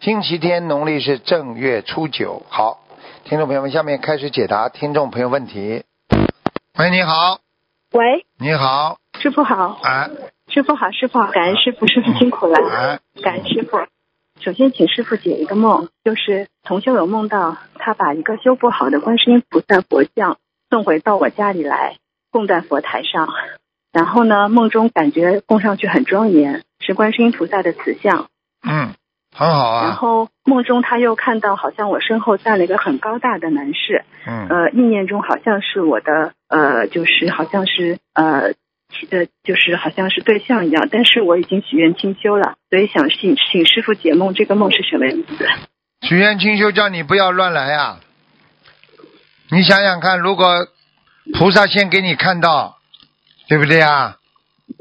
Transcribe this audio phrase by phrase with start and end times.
[0.00, 2.42] 星期天，农历是正月初九。
[2.48, 2.80] 好，
[3.24, 5.84] 听众朋友们，下面开始解答听众朋友问题。
[6.78, 7.40] 喂，你好，
[7.92, 10.08] 喂，你好，师傅好，哎，
[10.48, 13.76] 师傅好，师傅好，感恩师傅，师傅辛苦了，哎，感恩师傅。
[14.40, 20.38] 首先，请师傅解一个梦，就是同修有梦到他把一个修不好的观世音菩萨佛像
[20.70, 21.98] 送回到我家里来，
[22.30, 23.28] 供在佛台上。
[23.92, 28.28] 然后呢，梦中感觉供上去很庄严，是观世音菩萨的慈像。
[28.62, 28.94] 嗯，
[29.34, 38.52] 很好啊然啊，后梦中他又看到，好像我身后站了一个很高大的男士，嗯，呃，意念中好像是我的，呃，就是好像是呃，
[38.90, 45.46] 其呃，就是好像是对象一样，但是我已经许愿清修了，所以想请请师傅解梦，这个梦是什么意思？
[46.02, 48.00] 许愿清修叫你不要乱来啊！
[49.50, 50.66] 你想想看，如果
[51.34, 52.78] 菩萨先给你看到，
[53.48, 54.16] 对不对啊？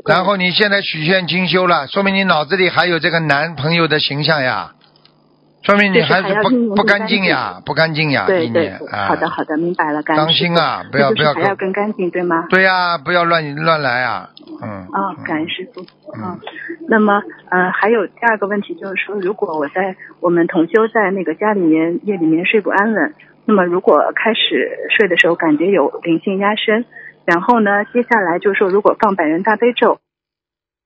[0.05, 4.71] 然后你现在许愿精修了，说明你脑子里还有这个男朋友的形象呀，
[5.63, 8.71] 说明你还是不不干净净呀，不干净呀，对对。
[8.91, 12.47] 好的好的，明白了，当心啊，不要不要就是还要更干净，对吗？
[12.49, 14.29] 对呀、不要乱乱来啊，
[14.61, 14.69] 嗯。
[14.69, 15.81] 啊、嗯感恩师傅。
[15.81, 16.39] 嗯嗯，
[16.87, 23.13] 那么呃，还有第二个问题就是说，如果我在我们同修在那个家里面夜里面睡不安稳，
[23.45, 26.85] 那么如果开始睡的时候感觉有灵性压身，
[27.29, 29.99] 然后呢，接下来就是说如果放百人大悲咒，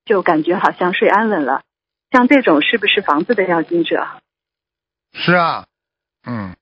[0.03, 1.61] 就感觉好像睡安稳了。
[2.11, 4.05] 像这种是不是房子的要经者？
[5.13, 5.63] 是啊，
[6.27, 6.53] 嗯，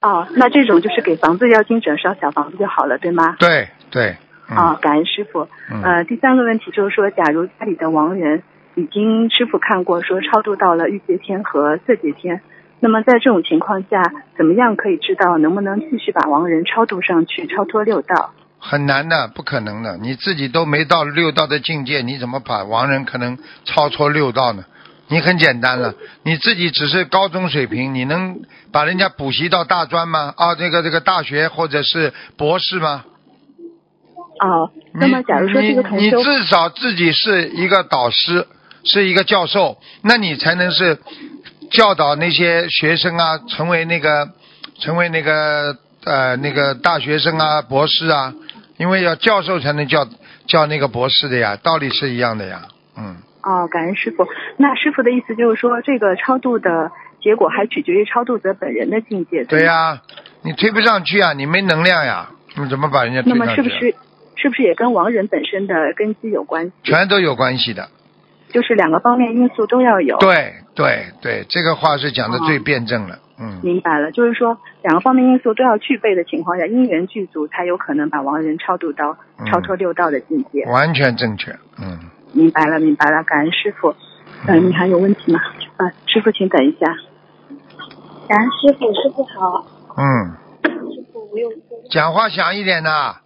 [0.00, 3.36] 哦，那这种就是给房子要经者烧小房子就好了，对吗？
[3.38, 4.16] 对对，
[4.48, 5.46] 嗯、啊、感恩师傅。
[5.70, 8.42] 嗯呃，第三个问题就是说，假如家里的亡人
[8.74, 12.42] 已经师傅看过，说超度到了欲界天和色界天，
[12.80, 14.02] 那么在这种情况下，
[14.36, 18.34] 怎么样可以知道能不能继续把亡人超度上去，超脱六道？
[18.60, 19.96] 很难的，不可能的。
[19.96, 24.64] 你自己都没到六道的境界，你怎么把亡人可能超脱六道呢？
[25.08, 30.32] 你很简单了，你自己只是高中水平，你能把人家补习到大专吗？
[30.36, 33.04] 啊，这个这个大学或者是博士吗？
[34.40, 38.46] 哦，那么假如说这个同你你你至少自己是一个导师，
[38.84, 40.98] 是一个教授，那你才能是
[41.72, 44.30] 教导那些学生啊，成为那个
[44.78, 48.32] 成为那个呃那个大学生啊、博士啊，
[48.80, 50.08] 因为要教授才能叫
[50.46, 52.62] 叫那个博士的呀，道理是一样的呀，
[52.96, 53.18] 嗯。
[53.42, 54.26] 哦，感恩师傅。
[54.56, 56.90] 那师傅的意思就是说，这个超度的
[57.22, 59.44] 结果还取决于超度者本人的境界。
[59.44, 60.00] 对呀、呀、
[60.42, 63.62] 你推不上去啊，你没能量呀，你怎么把人家推那上去、啊？
[63.62, 63.94] 么是不是
[64.36, 66.72] 是不是也跟亡人本身的根基有关系？
[66.82, 67.88] 全都有关系的？
[68.48, 70.16] 就是两个方面因素都要有。
[70.18, 73.60] 对对对，这个话是讲的最辩证了，嗯。
[73.62, 80.64] 明白了，就是说两个方面因素都要具备的情况下，因缘具足，才有可能把亡人超度到嗯超脱六道的境界。
[80.66, 81.98] 完全正确，嗯。
[82.32, 83.94] 明白了，明白了，感恩师傅。
[84.46, 85.40] 嗯、你还有问题吗？
[85.76, 86.86] 啊，师傅，请等一下。
[88.28, 89.66] 感恩师傅，师傅好。
[89.96, 90.30] 嗯，
[90.94, 91.50] 师傅，我有
[91.90, 93.16] 讲话响一点呐！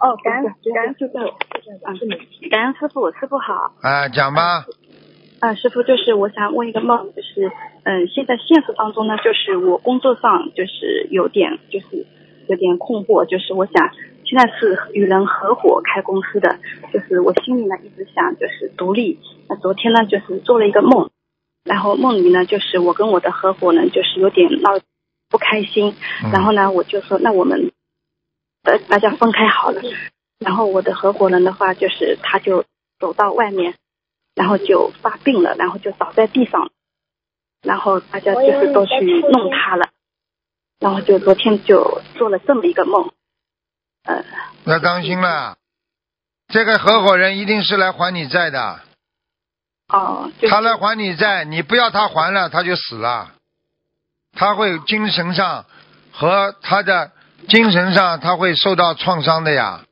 [0.00, 1.92] 哦，感恩感恩师傅，啊，
[2.50, 3.74] 感恩师傅，师傅好。
[3.82, 4.64] 啊，讲吧。
[5.44, 12.06] 啊，师傅，就是我想问一个梦，就是嗯，现在现实当中呢，就是我工作上就是有点就是
[12.48, 13.90] 有点困惑，就是我想
[14.24, 16.58] 现在是与人合伙开公司的，
[16.94, 19.18] 就是我心里呢一直想就是独立。
[19.46, 21.10] 那昨天呢就是做了一个梦，
[21.62, 24.70] 然后梦里呢就是我跟我的合伙人就是有点闹
[25.28, 25.94] 不开心，
[26.24, 27.70] 嗯然后呢我就说那我们
[28.62, 29.82] 呃大家分开好了，
[30.38, 32.64] 然后我的合伙人的话就是他就
[32.98, 33.74] 走到外面。
[34.34, 36.70] 然后就发病了，然后就倒在地上，
[37.62, 39.90] 然后大家就是都去弄他了，
[40.80, 43.10] 然后就昨天就做了这么一个梦，
[44.04, 44.24] 呃，
[44.64, 45.56] 要当心了，
[46.48, 48.80] 这个合伙人一定是来还你债的，
[49.88, 53.32] 哦，就他来还你债，你不要他还了，他就死了，
[54.32, 55.64] 他会精神上
[56.12, 57.12] 和他的
[57.48, 59.84] 精神上他会受到创伤的呀。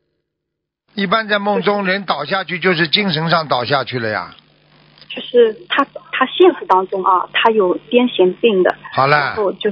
[0.94, 4.34] 一般在梦中人倒下去就是精神上倒下去了呀。
[5.08, 9.70] 就是他他现实当中啊，他有癫痫病的，好然了，后就、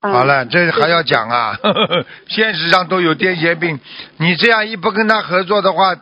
[0.00, 1.58] 嗯、好了，这还要讲啊？
[2.28, 3.80] 现实上都有癫痫病，
[4.16, 5.96] 你这样一不跟他合作的话，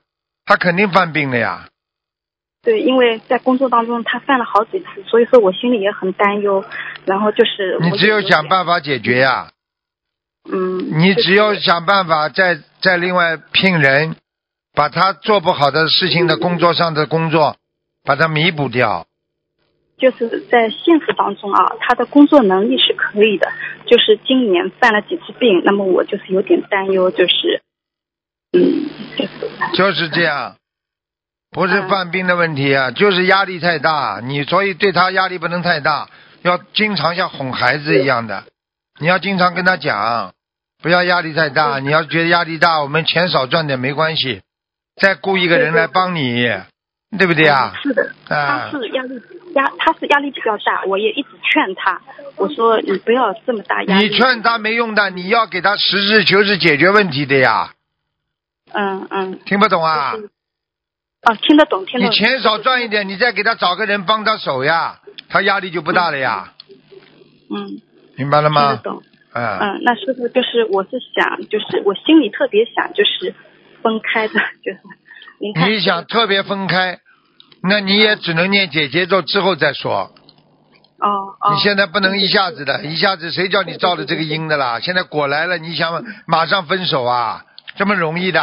[0.44, 1.68] 他肯定犯病了呀。
[2.62, 6.64] 对，因为在工作当中他犯了好几次，所以说我心里也很担忧。
[7.04, 9.50] 然后就是你只有想，办法解决呀、
[10.50, 14.16] 嗯，你只有想办法再再另外聘人，
[14.76, 17.56] 把他做不好的事情的工作上的工作，
[18.04, 19.06] 把它弥补掉。
[19.96, 23.50] 就是在现实当中啊，他的工作能力是可以的，
[23.86, 27.62] 就是今年犯了几次病，那么我就是有点担忧，就是，
[28.52, 28.84] 嗯，
[29.16, 29.30] 就是
[29.74, 30.56] 就是这样，
[31.50, 34.20] 不是嗯犯病的问题啊，就是压力太大。
[34.22, 36.10] 你所以对他压力不能太大，
[36.42, 38.44] 要经常像哄孩子一样的，
[39.00, 40.34] 你要经常跟他讲，
[40.82, 41.78] 不要压力太大。
[41.78, 44.42] 你要觉得压力大，我们钱少赚点没关系，
[44.96, 46.48] 再雇一个人来帮你，
[47.18, 47.72] 对不对啊？
[47.82, 49.14] 是的，他啊，是压力
[49.54, 52.00] 压，他是压力比较大，我也一直劝他，
[52.36, 54.08] 我说你不要这么大压力。
[54.08, 57.72] 你劝他没用的，你要给他实事求是解决问题的呀，
[58.72, 60.12] 嗯嗯，听不懂啊？
[60.14, 60.30] 就是
[61.22, 62.14] 哦，听得懂，听得懂。
[62.14, 66.54] 你钱少赚一点，你再给他找个人帮他手呀，他压力就不大了呀，
[67.50, 67.80] 嗯，
[68.16, 68.82] 明白了吗听得？
[68.82, 69.02] 懂。
[69.34, 73.34] 嗯，嗯，那师傅就是我是想，就是我心里特别想，就是
[73.86, 74.34] 分开的，
[74.64, 74.80] 就是
[75.38, 75.70] 您看。
[75.70, 76.98] 你想特别分开，
[77.62, 80.10] 那你也只能念姐姐咒之后再说。
[80.98, 81.08] 哦
[81.40, 81.54] 哦。
[81.54, 84.80] 你现在不能一下子的，一下子谁叫你造的这个因的啦？
[84.80, 87.44] 现在果来了，你想马上分手啊？
[87.76, 88.40] 这么容易的？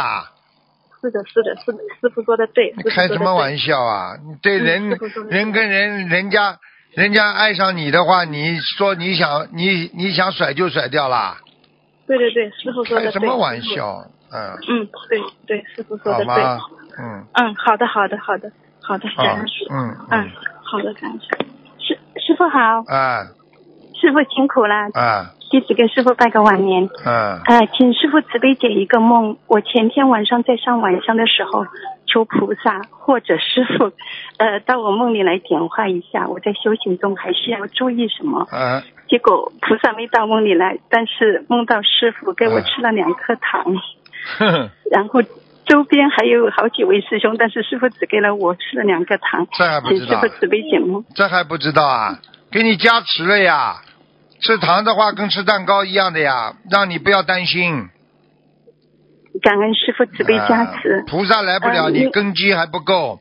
[1.02, 2.72] 是的，是的，是的，师傅说的对。
[2.76, 4.16] 你开什么玩笑啊？
[4.26, 4.98] 你对嗯人
[5.28, 6.56] 人跟人，人家
[6.92, 11.36] 人家爱上你的话，你说你想你你想甩就甩掉啦？
[12.06, 13.12] 对对对，师傅说的对。
[13.12, 13.60] 开什么玩？
[13.60, 14.06] 笑？
[14.34, 16.44] 嗯，嗯，对对，师傅说的对。
[16.98, 18.50] 嗯，嗯，好的，好的，好的，
[18.82, 20.30] 好的，感啊恩师，嗯嗯，
[20.62, 21.28] 好的，感恩师。
[21.78, 23.22] 师师傅好，啊
[23.94, 26.88] 师傅辛苦了，啊弟子给师傅拜个晚年。
[27.04, 29.36] 啊呃，请师傅慈悲解一个梦。
[29.46, 31.66] 我前天晚上在上晚香的时候，
[32.06, 33.92] 求菩萨或者师傅，
[34.38, 38.46] 呃，到我梦里来点化一下，我在修行中还需要注意什么？
[38.52, 38.82] 嗯！
[39.08, 43.62] 结果菩萨没到梦里来，但是梦到师傅给我吃了两颗糖，
[44.90, 45.22] 然后
[45.66, 51.04] 周边还有好几位师兄，但是师傅只给了我吃了两个糖，这还不知道请师傅，慈悲解梦。
[51.14, 52.18] 这还不知道啊？
[52.50, 53.82] 给你加持了呀！
[54.40, 57.88] 吃糖的话跟吃蛋糕一样的呀，让你不要担心。
[59.42, 61.04] 感恩师傅慈悲加持啊。
[61.06, 63.20] 菩萨来不了，嗯你你根基还不够。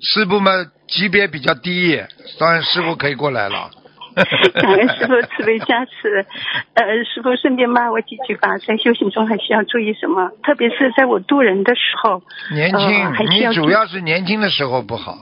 [0.00, 2.02] 师傅们级别比较低，
[2.38, 3.70] 当然师傅可以过来了。
[4.60, 6.26] 感恩师傅慈悲加持，
[6.74, 8.58] 呃，师傅顺便骂我几句吧。
[8.58, 10.30] 在修行中还需要注意什么？
[10.42, 12.22] 特别是在我渡人的时候，
[12.52, 15.16] 年轻，呃还需要你主要是年轻的时候不好，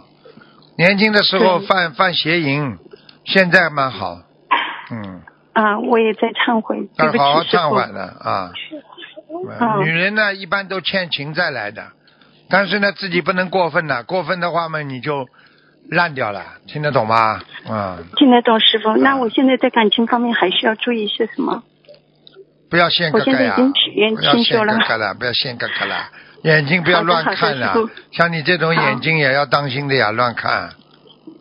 [0.77, 2.77] 年轻的时候犯犯邪淫，
[3.25, 4.19] 现在蛮好。
[4.93, 5.23] 嗯，
[5.53, 7.43] 啊、我也在忏悔，对不要好好。
[7.43, 8.53] 忏悔了啊。
[8.53, 8.83] 嗯
[9.85, 11.93] 女人呢，一般都欠情债来的，
[12.51, 15.29] 但是呢，自己不能过分的，过分的话嘛，你就
[15.91, 17.41] 烂掉了，听得懂吗？
[17.69, 21.63] 嗯，听得懂师傅，那我现在在感情方面还需要注意些什么？
[22.71, 25.97] 不要现哥哥呀我现在已经许愿，不要清修了现哥哥了，不要现哥哥了，
[26.45, 27.75] 眼睛不要乱看了
[28.13, 30.71] 像你这种眼睛也要当心的呀，乱看，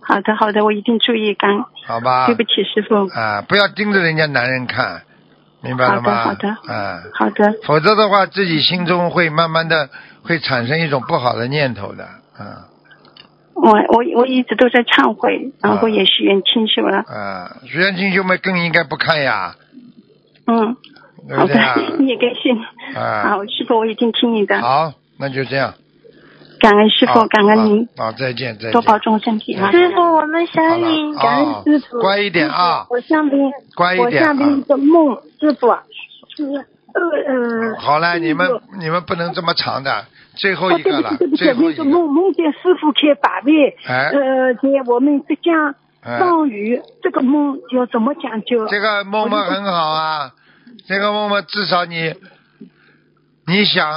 [0.01, 1.35] 好的，好的，我一定注意。
[1.35, 2.25] 刚，好吧？
[2.25, 3.07] 对不起师傅。
[3.13, 5.03] 啊，不要盯着人家男人看，
[5.61, 6.23] 明白了吗？
[6.23, 9.87] 好的啊，好的，否则的话，自己心中会慢慢的
[10.23, 12.65] 会产生一种不好的念头的，啊
[13.61, 16.99] 我我我一直都在忏悔，然后也许愿清修了。
[16.99, 19.55] 啊，许愿清修们更应该不看呀，
[20.47, 20.75] 嗯，
[21.35, 21.75] 好对不对啊？
[21.75, 22.57] 的，你 也该信。
[22.95, 24.59] 啊，好，师傅，我一定听你的。
[24.61, 25.73] 好，那就这样。
[26.59, 28.71] 感恩师好傅，感恩您，好，再见，再见。
[28.71, 29.71] 多保重身体啊！
[29.71, 31.99] 师傅，我们好想你，啊感恩师傅。
[32.01, 34.65] 乖一点啊我下边，乖一点我下边一啊。
[34.67, 35.67] 个梦，师傅
[36.35, 36.43] 是
[36.93, 37.79] 呃呃。
[37.79, 38.49] 好了，你们
[38.79, 40.05] 你们不能这么长的，
[40.35, 41.83] 最后哦，一个了对不起，对不，起最，后一个。
[41.83, 48.67] 那个梦梦见师傅开法会，哎呃，在我们浙江哎上虞，这个梦要怎么讲究？
[48.67, 50.31] 这个梦梦很好啊，
[50.87, 52.13] 这个梦梦至少你，
[53.47, 53.91] 你想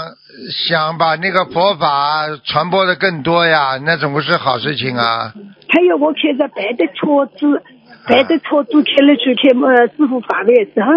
[0.68, 5.32] 想把那个佛法传播的更多呀，那总不是好事情啊。
[5.68, 7.62] 还有我开着白的车子，
[8.06, 10.92] 白的车子开了去开呃师傅法位，然后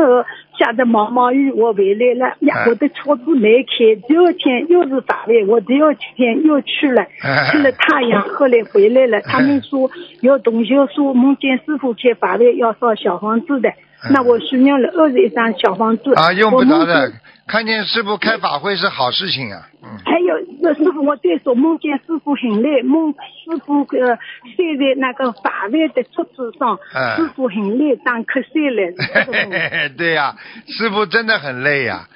[0.57, 2.35] 下着毛毛雨，我回来了。
[2.39, 7.49] 呀哎，我的车子没开，第二天又是法位，我第二天又去了，哎。
[7.51, 9.89] 去了太阳，后来回来了，他们说
[10.21, 13.69] 有同学说梦见师傅开法会要烧小房子的，
[14.11, 16.85] 那我许愿了二十一张小房子啊，用不的。
[16.85, 17.13] 见，
[17.47, 19.69] 看见师傅开法会是好事情啊。
[19.83, 24.17] 嗯，还有那师傅，我再说梦见师傅很累，梦师傅呃
[24.55, 29.89] 睡在那个法会的桌子上，嗯师傅很累，打瞌睡了。
[29.95, 30.35] 对呀、
[30.67, 32.07] 师傅真的很累呀、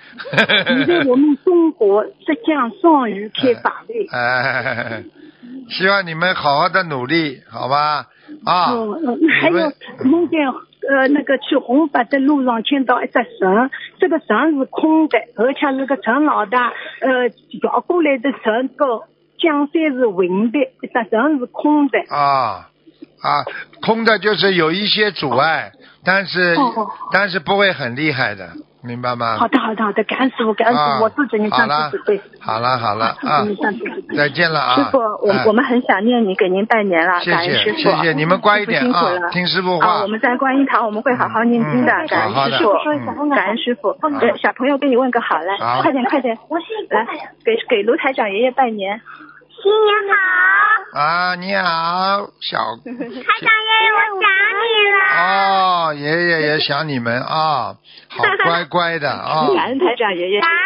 [0.77, 5.03] 你在我们中国浙江上虞开法会， 哎，
[5.69, 8.07] 希望你们好好的努力，好吧？
[8.45, 8.73] 啊，
[9.41, 9.71] 还有
[10.05, 10.39] 梦见
[10.87, 13.69] 呃那个去红白的路上见到一只神，
[13.99, 16.67] 这个神是空的，而且那个陈老大
[17.01, 17.27] 呃
[17.61, 19.03] 摇过来的神，个
[19.37, 21.99] 江山是稳的，一只神是空的。
[22.09, 22.69] 啊
[23.21, 23.43] 啊，
[23.81, 25.73] 空的就是有一些阻碍，
[26.05, 26.55] 但是、
[27.11, 29.35] 但是不会很厉害的，明白吗？
[29.37, 32.21] 好的好的好的，感恩师傅感恩师啊傅，我自己你上次只对。
[32.39, 33.43] 好了好了啊。
[34.15, 34.75] 再见了啊！
[34.75, 37.77] 师傅，我哎我们很想念你，给您拜年了，谢感恩师傅。
[37.77, 40.07] 谢谢谢，你们乖一点啊师傅辛苦了，听师傅啊，话我。
[40.07, 43.93] 们在观音堂我们会好好念经的嗯，感恩师傅嗯，感恩师傅。
[44.19, 46.37] 对，小朋友跟你问个好，来，快点快点，
[46.89, 47.05] 来
[47.43, 49.01] 给给卢台长爷爷拜年。
[49.61, 54.25] 新年好，啊，你好，小台长爷爷，我想
[54.63, 54.97] 你了。
[55.19, 57.75] 哦，爷爷也想你们啊，
[58.09, 60.57] 好乖乖的啊，感恩台长爷爷，感恩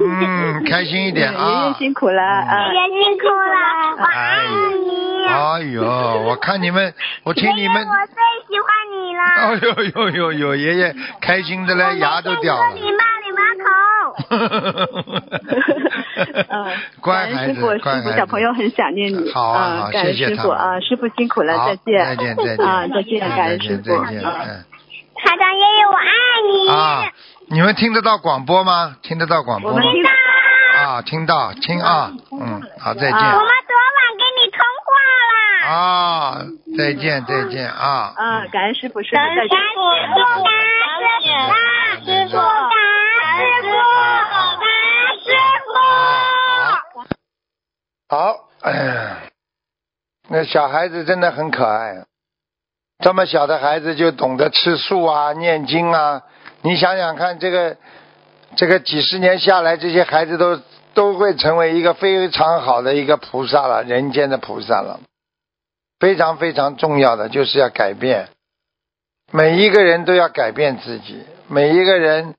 [0.00, 1.74] 嗯，开心一点啊爷爷。
[1.78, 2.74] 辛苦了啊爷。
[2.74, 4.44] 爷辛苦了，我爱
[4.86, 5.26] 你。
[5.26, 5.82] 哎呦，
[6.26, 8.14] 我看你们，我听你们爷爷，，我最
[8.48, 9.22] 喜欢你了。
[9.22, 12.74] 哎呦呦呦呦，爷爷开心的嘞，牙都掉了我。
[12.74, 13.32] 每天喝你妈你
[14.08, 14.16] 妈口。
[16.48, 16.66] 嗯，
[17.00, 19.30] 乖孩子感恩师傅，师傅乖孩子小朋友很想念你。
[19.32, 22.04] 好啊好感恩谢师傅啊，师傅辛苦了，再见。
[22.04, 23.82] 再见再见 啊，再见，感恩师傅。
[23.82, 24.64] 再见，啊嗯
[25.20, 26.06] 台长爷爷，我爱
[26.48, 26.68] 你。
[26.70, 27.02] 啊，
[27.50, 28.96] 你们听得到广播吗？
[29.02, 29.92] 听得到广播吗我们？
[29.92, 30.10] 听到。
[30.78, 34.94] 啊，听到，听啊，嗯，好，再见我们昨晚跟你通话
[35.26, 35.74] 了。
[35.74, 36.46] 啊，
[36.78, 39.58] 再见再见啊，啊，感恩师傅，师傅感恩师再见。
[39.74, 39.80] 傅，
[40.44, 40.54] 感
[40.94, 41.58] 恩师傅，感
[42.06, 42.38] 恩师傅，
[43.38, 43.46] 感
[44.60, 44.68] 恩
[45.22, 45.30] 师
[45.64, 45.70] 傅。
[48.08, 49.18] 好，哎呀，
[50.28, 52.04] 那小孩子真的很可爱，
[53.04, 56.22] 这么小的孩子就懂得吃素啊、念经啊。
[56.62, 57.76] 你想想看，这个
[58.56, 60.60] 这个几十年下来，这些孩子都
[60.94, 65.00] 都会成为一个非常好的一个菩萨了，人间的菩萨了。
[66.00, 68.28] 非常非常重要的就是要改变，
[69.32, 72.36] 每一个人都要改变自己，每一个人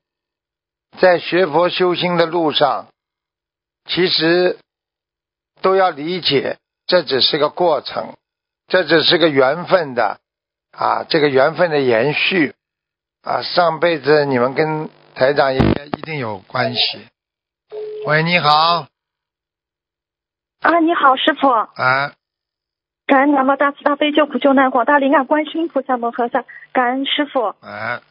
[0.98, 2.88] 在学佛修心的路上，
[3.86, 4.58] 其实
[5.62, 8.16] 都要理解，这只是个过程，
[8.66, 10.18] 这只是个缘分的
[10.72, 12.54] 啊，这个缘分的延续
[13.22, 16.80] 啊，上辈子你们跟台长应该一定有关系。
[18.06, 18.86] 喂，你好，
[20.60, 22.12] 啊，你好，师傅，啊，
[23.06, 28.02] 感恩南无大慈大悲救苦救难广大灵感观世音菩萨摩诃萨，感恩师傅，啊，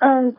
[0.00, 0.36] 嗯。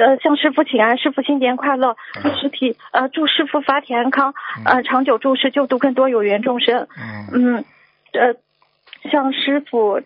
[0.00, 1.96] 呃，向师傅请安，师傅新年快乐！
[2.22, 6.88] 祝实体呃，祝师傅法体安康，呃，长久住世，救度更多有缘众生。
[7.32, 7.64] 嗯，嗯，
[8.12, 8.34] 呃，
[9.10, 10.00] 向师傅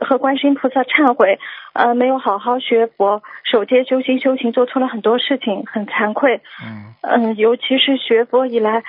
[0.00, 1.38] 和观世音菩萨忏悔，
[1.72, 6.40] 呃，没有好好学佛，守戒修心修行，做错了很多事情，很惭愧。
[6.64, 8.82] 嗯，嗯，尤其是学佛以来，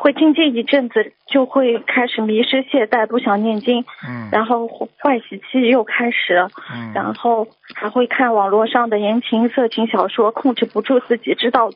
[0.00, 11.70] 会静静一阵子，就会开始迷失懈怠，不想念经，嗯，然后坏习气又开始了，嗯，然后还会看网络上的言情、色情小说，控制不住自己，知道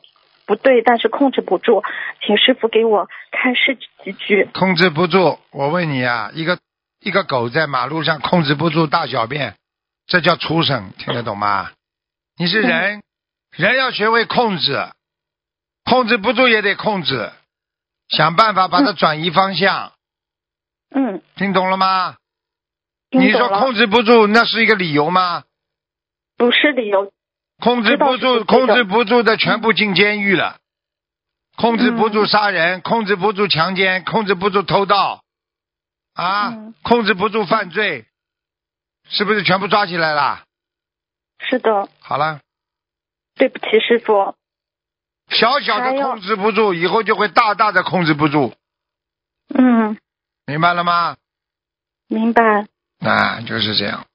[0.45, 1.83] 不对，但是控制不住，
[2.25, 4.49] 请师傅给我开示几句。
[4.53, 5.37] 控制不住。
[5.51, 6.57] 我问你啊，一个
[7.01, 9.55] 一个狗在马路上控制不住大小便，
[10.07, 11.69] 这叫畜生，听得懂吗？
[12.37, 13.01] 你是人，
[13.55, 14.87] 人要学会控制，
[15.83, 17.31] 控制不住也得控制，
[18.09, 19.93] 想办法把它转移方向，
[20.89, 22.17] 嗯，听懂了吗？
[23.11, 25.43] 你说控制不住，那是一个理由吗？
[26.37, 27.11] 不是理由，
[27.59, 30.57] 控制不住，控制不住的全部进监狱了。
[31.55, 35.23] 控制不住杀人，控制不住强奸，控制不住偷盗，
[36.13, 36.73] 啊，嗯。
[36.81, 38.05] 控制不住犯罪，
[39.09, 40.43] 是不是全部抓起来了？
[41.39, 42.39] 是的，好了，
[43.35, 44.35] 对不起，师傅。
[45.29, 48.53] 小小的控制不住，以后就会大大的控制不住，
[49.53, 49.97] 嗯，
[50.45, 51.17] 明白了吗？
[52.07, 52.67] 明白。
[52.99, 54.05] 啊，就是这样。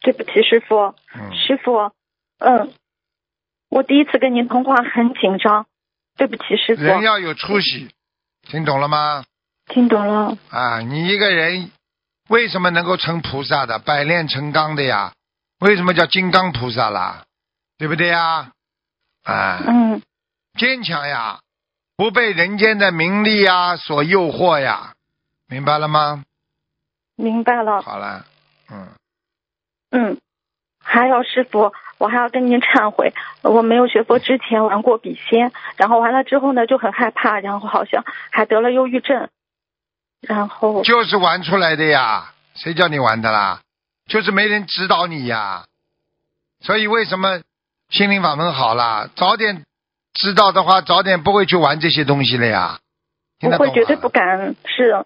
[0.00, 0.94] 对不起，师傅。
[1.14, 1.92] 嗯，师傅，
[2.38, 2.72] 嗯，
[3.68, 5.66] 我第一次跟您通话很紧张，
[6.16, 6.82] 对不起，师傅。
[6.82, 7.90] 人要有出息，
[8.42, 9.24] 听懂了吗？
[9.66, 10.38] 听懂了。
[10.50, 11.70] 啊，你一个人
[12.28, 15.12] 为什么能够成菩萨的，百炼成钢的呀？
[15.58, 17.24] 为什么叫金刚菩萨啦？
[17.76, 18.52] 对不对呀？
[19.24, 20.00] 啊，嗯
[20.60, 21.40] 坚强呀，
[21.96, 24.92] 不被人间的名利呀所诱惑呀，
[25.48, 26.22] 明白了吗？
[27.16, 27.80] 明白了。
[27.80, 28.26] 好了，
[28.70, 28.88] 嗯，
[29.90, 30.20] 嗯，
[30.84, 39.30] 还有师傅，我还要跟您忏悔，我没有学佛之前玩过笔仙，然后完了之后呢就很害怕，然后好像还得了忧郁症，
[40.20, 43.62] 然后就是玩出来的呀，谁叫你玩的啦？
[44.08, 45.64] 就是没人指导你呀。
[46.60, 47.40] 所以为什么
[47.88, 49.08] 心灵法门好啦？
[49.16, 49.64] 早点
[50.14, 52.80] 知道的话，早点不会去玩这些东西了呀。
[53.38, 55.04] 听得懂我会绝对不敢，是，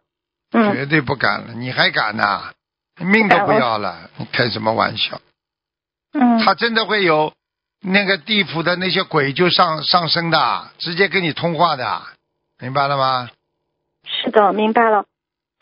[0.53, 2.53] 嗯，绝对不敢了，你还敢呐、
[2.99, 5.21] 你命都不要了，你开什么玩笑？
[6.13, 7.33] 嗯，他真的会有
[7.81, 12.03] 那个地府的那些鬼就上上升的，直接跟你通话的，
[12.59, 13.31] 明白了吗？
[14.07, 15.05] 是的，明白了。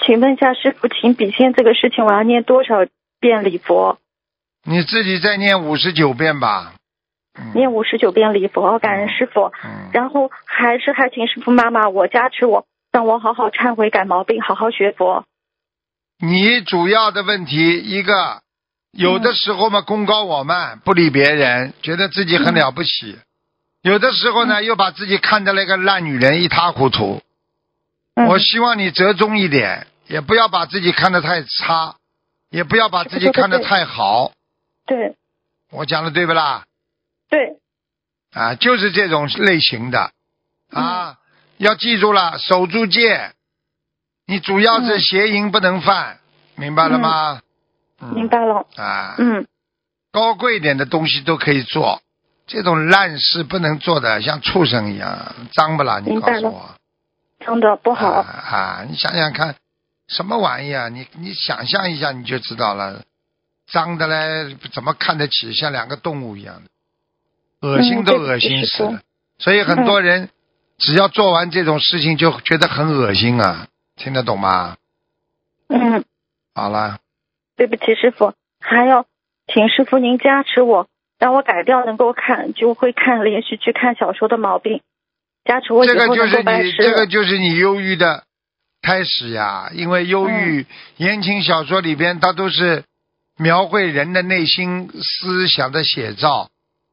[0.04, 2.87] 请问一下师傅，请笔仙这个事情我要念多少
[3.20, 3.99] 遍礼佛？
[4.64, 6.75] 你自己再念五十九遍吧。
[7.34, 9.52] 嗯、念五十九遍礼佛，感恩师傅。
[9.64, 15.24] 嗯，然后还是还请师傅妈妈我加持我，让我好好忏悔改毛病，好好学佛。
[16.18, 18.42] 你主要的问题一个，
[18.92, 23.16] 有的时候嘛功高我慢，不理别人，觉得自己很了不起；
[23.82, 27.22] 有的时候呢，又把自己看的那个烂女人一塌糊涂。
[28.14, 31.96] 嗯、我希望你折中一点，也不要把自己看得太差，
[32.50, 34.32] 也不要把自己看得太好。
[34.86, 35.16] 对
[35.70, 36.64] 我讲的对不啦？
[37.32, 37.56] 对，
[38.32, 40.12] 啊，就是这种类型的
[40.70, 41.16] 啊，
[41.56, 43.32] 要记住了，守住戒。
[44.26, 46.18] 你主要是嗯邪淫不能犯，
[46.56, 47.40] 明白了吗？
[48.02, 48.66] 嗯明白了。
[48.76, 49.46] 啊，嗯
[50.12, 52.02] 高贵一点的东西都可以做，
[52.46, 56.00] 这种烂事不能做的，像畜生一样，脏不啦？
[56.00, 56.74] 你告诉我。
[57.46, 58.10] 脏的不好。
[58.10, 58.84] 啊啊！
[58.86, 59.56] 你想想看，
[60.06, 60.90] 什么玩意啊？
[60.90, 63.02] 你你想象一下你就知道了，
[63.72, 65.54] 脏的嘞，怎么看得起？
[65.54, 66.70] 像两个动物一样的，
[67.62, 69.00] 恶心都恶心死了。
[69.38, 70.28] 所以很多人
[70.78, 74.76] 只要做完这种事情，就觉得很恶心啊，听得懂吗？
[75.69, 76.04] 嗯，
[76.54, 76.99] 好了，
[77.57, 79.07] 对不起师傅，还要
[79.47, 80.87] 请师傅您加持我，
[81.19, 84.83] 让我改掉能够看就会看连续剧、看小说的毛病，
[85.45, 88.25] 加持我以这个就是你，这个就是你忧郁的
[88.83, 89.71] 开始呀。
[89.73, 90.31] 因为忧嗯。
[90.31, 90.66] 郁，
[90.99, 92.85] 言情小说里边它都是
[93.38, 96.50] 描绘人的内心思想的写照，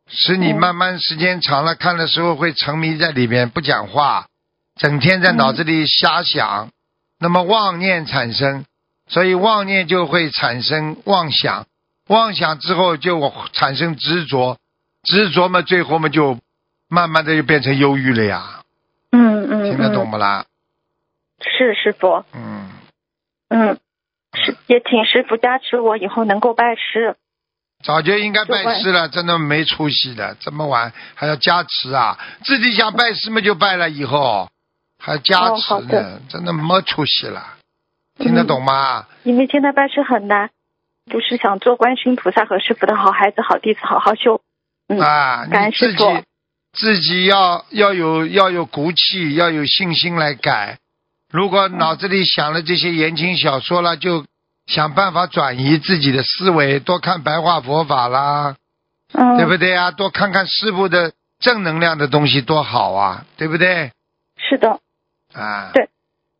[0.10, 4.28] 使你嗯慢慢时间长了看的时候会沉迷在里面，不讲话，
[4.76, 6.72] 整天在脑子里瞎想，
[7.20, 8.66] 那么妄念产生，
[9.08, 11.68] 所以妄念就会产生妄想，
[12.08, 14.58] 妄想之后就产生执着，
[15.04, 16.40] 执着嘛，最后嘛就
[16.88, 18.64] 慢慢的就变成忧郁了呀。
[19.12, 20.46] 嗯嗯，听得懂嗯不啦？
[21.42, 22.70] 是师傅，嗯，
[23.50, 23.80] 嗯，
[24.34, 27.16] 是也请师傅加持我以后能够拜师。
[27.84, 32.20] 早就应该拜师了，真的没出息的，这么晚还要加持啊？
[32.44, 34.50] 自己想拜师嘛就拜了，以后
[34.98, 37.56] 还加哦持呢，真的没出息了。
[38.18, 39.08] 听得懂吗？
[39.24, 40.50] 因为现在拜师很难，
[41.10, 44.42] 就是想做观世音菩萨和师傅的好孩子、好弟子，好好修。
[44.90, 46.24] 嗯，啊，感你恩师傅自己
[46.74, 50.80] 自己要要有要有骨气，要有信心来改。
[51.32, 54.26] 如果脑子里想了这些言情小说了，就
[54.70, 58.56] 想办法转移自己的思维，多看白话佛法啦。
[59.12, 59.90] 嗯，对不对啊？
[59.90, 63.92] 多看看师傅的正能量的东西多好啊，对不对？
[64.38, 64.80] 是的，
[65.34, 65.90] 啊，对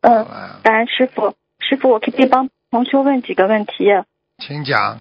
[0.00, 0.24] 嗯，
[0.62, 1.34] 感恩师傅。
[1.58, 3.84] 师傅，我可以帮同修问几个问题。
[4.38, 5.00] 请讲。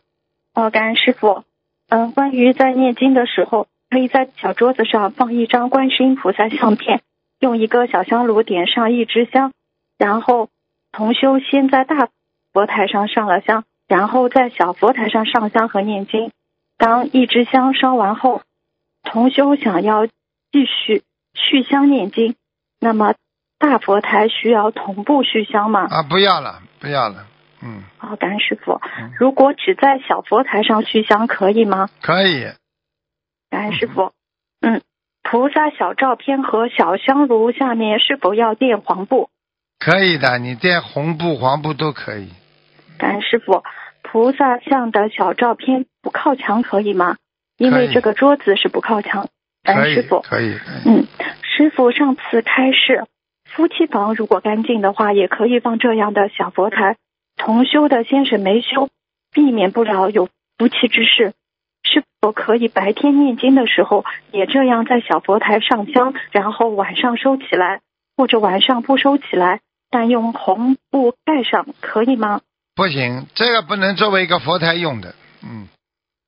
[0.56, 1.44] 哦，感恩师傅。
[1.90, 7.02] 嗯，关于在念经的时候，可以在小桌子上放一张观世音菩萨相片，
[7.40, 9.54] 用一个小香炉点上一支香，
[10.00, 10.50] 然后
[10.92, 12.10] 同修先在大
[12.54, 16.32] 佛台上上了香，然后在小佛台上上香和念经。
[16.78, 18.42] 当一支香烧完后，
[19.04, 22.36] 同修想要继续续香念经，
[22.80, 23.14] 那么
[23.58, 25.88] 大佛台需要同步续香吗？
[25.90, 27.26] 啊，不要了，不要了，
[27.62, 29.12] 嗯，好、感恩师傅嗯。
[29.20, 31.90] 如果只在小佛台上续香可以吗？
[32.02, 32.46] 可以，
[33.50, 34.14] 感恩师傅。
[34.62, 34.82] 嗯，
[35.22, 39.30] 菩萨小照片和小香炉下面是否要垫黄布？
[39.80, 42.28] 可以的，你垫红布、黄布都可以。
[42.98, 43.64] 感恩师傅。
[44.02, 47.18] 菩萨像的小照片不靠墙可以吗？
[47.58, 49.28] 因为这个桌子是不靠墙。
[49.64, 50.22] 感恩师傅，。
[50.22, 50.58] 可以。
[50.86, 51.06] 嗯，
[51.44, 53.06] 师傅上次开示，
[53.46, 56.98] 夫妻房如果干净的话，也可以放这样的小佛台。
[57.38, 58.90] 同修的先生没修，
[59.32, 61.34] 避免不了有夫妻之事。
[61.84, 67.82] 是否可以白天念经的时候也这样在小佛台上香，然后晚上收起来，
[68.18, 72.42] 或者晚上不收起来，但用红布盖上，可以吗？
[72.76, 75.68] 不行，这个不能作为一个佛台用的，嗯，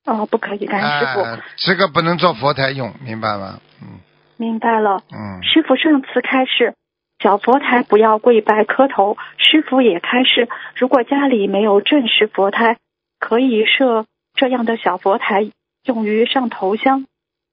[0.05, 3.59] 哦，不可以，感恩师傅，啊，这个不能做佛台用，明白吗？
[3.81, 3.99] 嗯
[4.37, 5.03] 明白了。
[5.13, 6.73] 嗯，师傅上次开示，
[7.19, 9.15] 小佛台不要跪拜磕头。
[9.37, 12.77] 师傅也开示，如果家里没有正式佛台，
[13.19, 15.51] 可以设这样的小佛台，
[15.85, 17.05] 用于上头香。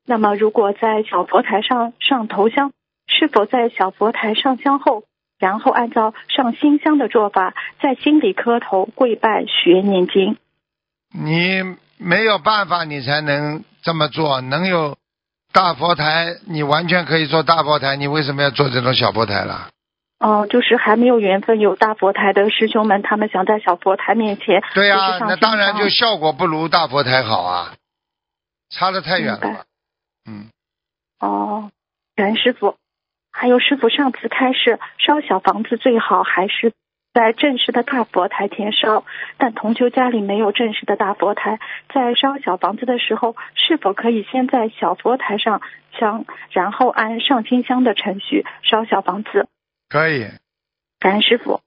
[0.07, 2.73] 那么，如果在小佛台上上头香，
[3.07, 5.05] 是否在小佛台上香后，
[5.39, 10.37] 然后按照上新香的做法，在心里磕头跪拜许愿念经？
[11.13, 14.41] 你没有办法，你才能这么做。
[14.41, 14.97] 能有
[15.53, 19.71] 大佛台，你完全可以做大佛台，你为什么要做这种小佛台啦？
[20.19, 27.75] 哦、就是还没有缘分有大佛台的师兄们，他们想在小佛台面前，对呀、就是上那当然就效果不如大佛台好啊，
[28.69, 29.65] 差的太远了。
[30.29, 30.51] 嗯，
[31.21, 31.71] 哦，
[32.17, 32.75] 袁师傅。
[33.41, 36.73] 还有师傅上次开示，烧小房子最好还是
[37.15, 39.05] 在正式的大佛台前烧，
[39.37, 41.61] 但同修家里没有正式的大佛台，
[41.95, 45.63] 在烧小房子的时候，是否可以先在小佛台上
[45.97, 49.47] 香，然后按上清香的程序烧小房子？
[49.89, 50.27] 可以。
[50.99, 51.61] 感恩师傅。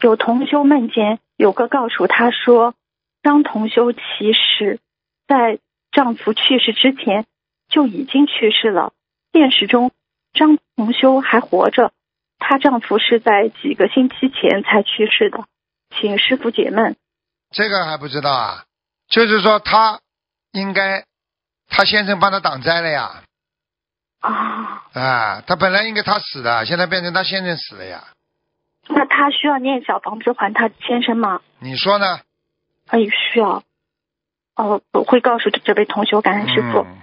[0.00, 2.74] 有同修梦见有个告诉他说，
[3.22, 4.00] 张同修其
[4.32, 4.80] 实
[5.28, 5.60] 在
[5.92, 7.24] 丈夫去世之前
[7.68, 8.92] 就已经去世了。
[9.32, 9.92] 现实中，
[10.32, 11.92] 张同修还活着，
[12.38, 15.44] 她丈夫是在几个星期前才去世的。
[15.90, 16.96] 请师傅解闷。
[17.50, 18.64] 这个还不知道啊，
[19.08, 20.00] 就是说他
[20.52, 21.04] 应该，
[21.68, 23.22] 他先生帮他挡灾了呀，
[24.20, 28.04] 啊，啊，他本来应该他死的，现在变成他先生死了呀，
[28.88, 31.40] 那她需要念小房子还她先生吗？
[31.58, 32.20] 你说呢？
[32.88, 32.98] 哎，
[33.32, 33.62] 需要。
[34.56, 36.80] 哦，我会告诉这位同修，感恩师傅。
[36.80, 36.98] 嗯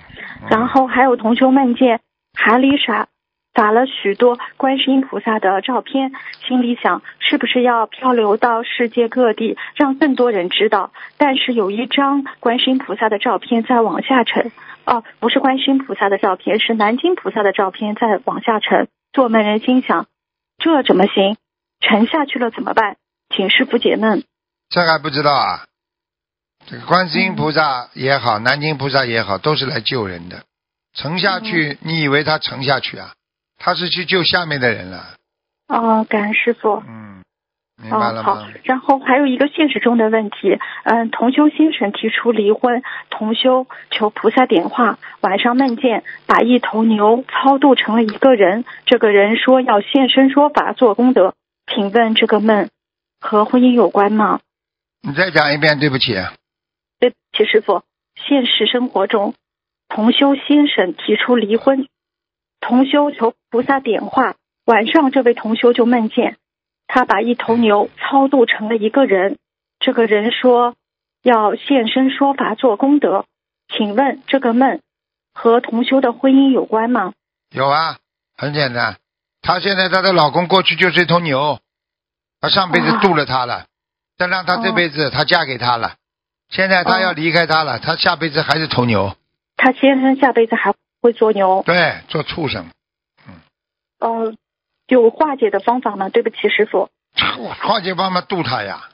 [0.50, 2.00] 然后还有同修梦见
[2.34, 3.10] 韩丽莎
[3.54, 6.12] 打了许多观世音菩萨的照片，
[6.48, 10.92] 心里想是不是要漂流到世界各地，让更多人知道。
[11.18, 14.52] 但是有一张观世音菩萨的照片在往下沉，
[14.86, 18.88] 哦，不是观世音菩萨的照片，是南京菩萨的照片在往下沉。
[19.12, 20.06] 做梦人心想，
[20.60, 21.36] 这怎么行？
[21.82, 22.98] 沉下去了怎么办？
[23.36, 24.24] 请师傅解闷。
[24.70, 25.66] 这还不知道啊。
[26.68, 30.44] 这个观世音菩萨也好，南京菩萨也好，都是来救人的。
[30.94, 33.14] 沉下去，你以为他沉下去啊？
[33.60, 35.16] 他是去救下面的人了。
[35.68, 36.82] 哦，感恩师傅。
[36.88, 37.22] 嗯，
[37.82, 38.48] 明白了哦，好？。
[38.64, 51.36] 然后还有一个现实中的问题，嗯，同修先生提出离婚，同修求菩萨点化，晚上梦见把一头牛超度成了一个人，这个人说要现身说法做功德，
[51.72, 52.70] 请问这个梦
[53.20, 54.40] 和婚姻有关吗？
[55.02, 56.14] 你再讲一遍，对不起。
[57.00, 57.84] 对不起，师傅，
[58.16, 59.34] 现实生活中，
[59.88, 61.88] 同修先生提出离婚，
[62.62, 66.38] 同修求菩萨点化，晚上这位同修就梦见
[66.88, 69.38] 他把一头牛超度成了一个人，
[69.80, 70.76] 这个人说
[71.24, 73.26] 要现身说法做功德，
[73.68, 74.80] 请问这个梦
[75.34, 77.14] 和同修的婚姻有关吗？
[77.52, 77.98] 有啊，
[78.38, 78.98] 很简单。
[79.42, 81.60] 她现在她的老公过去就是一头牛，
[82.42, 83.00] 她上辈子啊。
[83.02, 83.66] 渡了他了，
[84.18, 85.96] 再让她这辈子她嫁给他了，
[86.50, 87.00] 现在她哦。
[87.00, 89.16] 要离开他了，她下辈子还是头牛，
[89.56, 91.64] 她先生下辈子还会做牛？
[91.66, 92.66] 对，做畜生，
[93.28, 93.34] 嗯
[94.00, 94.36] 呃，
[94.88, 96.10] 有化解的方法吗？
[96.10, 96.90] 对不起，师傅。
[97.62, 98.90] 化解方法渡他呀，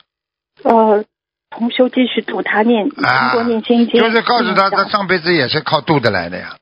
[0.63, 1.06] 呃，
[1.50, 6.58] 同修继续度他念，通啊过念心经，就是告诉他，他上辈子也是靠渡的来的呀。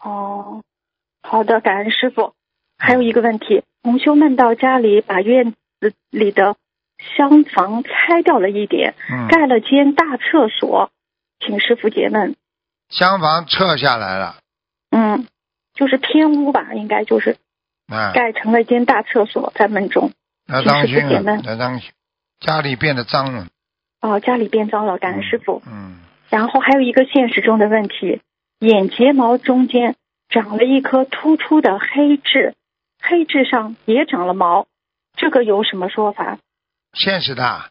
[0.00, 0.62] 哦，
[1.22, 2.34] 好的，感恩师傅。
[2.76, 6.56] 还有一个问题，同修梦到家里把院子里的
[7.16, 10.90] 厢房拆掉了一点，嗯，盖了间大厕所，
[11.38, 12.36] 请师傅解闷。
[12.88, 14.36] 厢房撤下来了，
[14.96, 15.26] 嗯，
[15.74, 17.36] 就是偏屋吧，应该就是
[17.88, 20.12] 啊，盖成了一间大厕所，在门中。
[20.46, 21.90] 那当心啊请师傅解梦，要当心，
[22.38, 23.48] 家里变得脏了。
[24.00, 25.62] 哦，家里变脏了，感恩师傅。
[25.66, 25.96] 嗯，
[26.30, 28.20] 然后还有一个现实中的问题，
[28.60, 29.96] 眼睫毛中间
[30.28, 32.54] 长了一颗突出的黑痣，
[33.02, 34.68] 黑痣上也长了毛，
[35.16, 36.38] 这个有什么说法？
[36.92, 37.70] 现实的，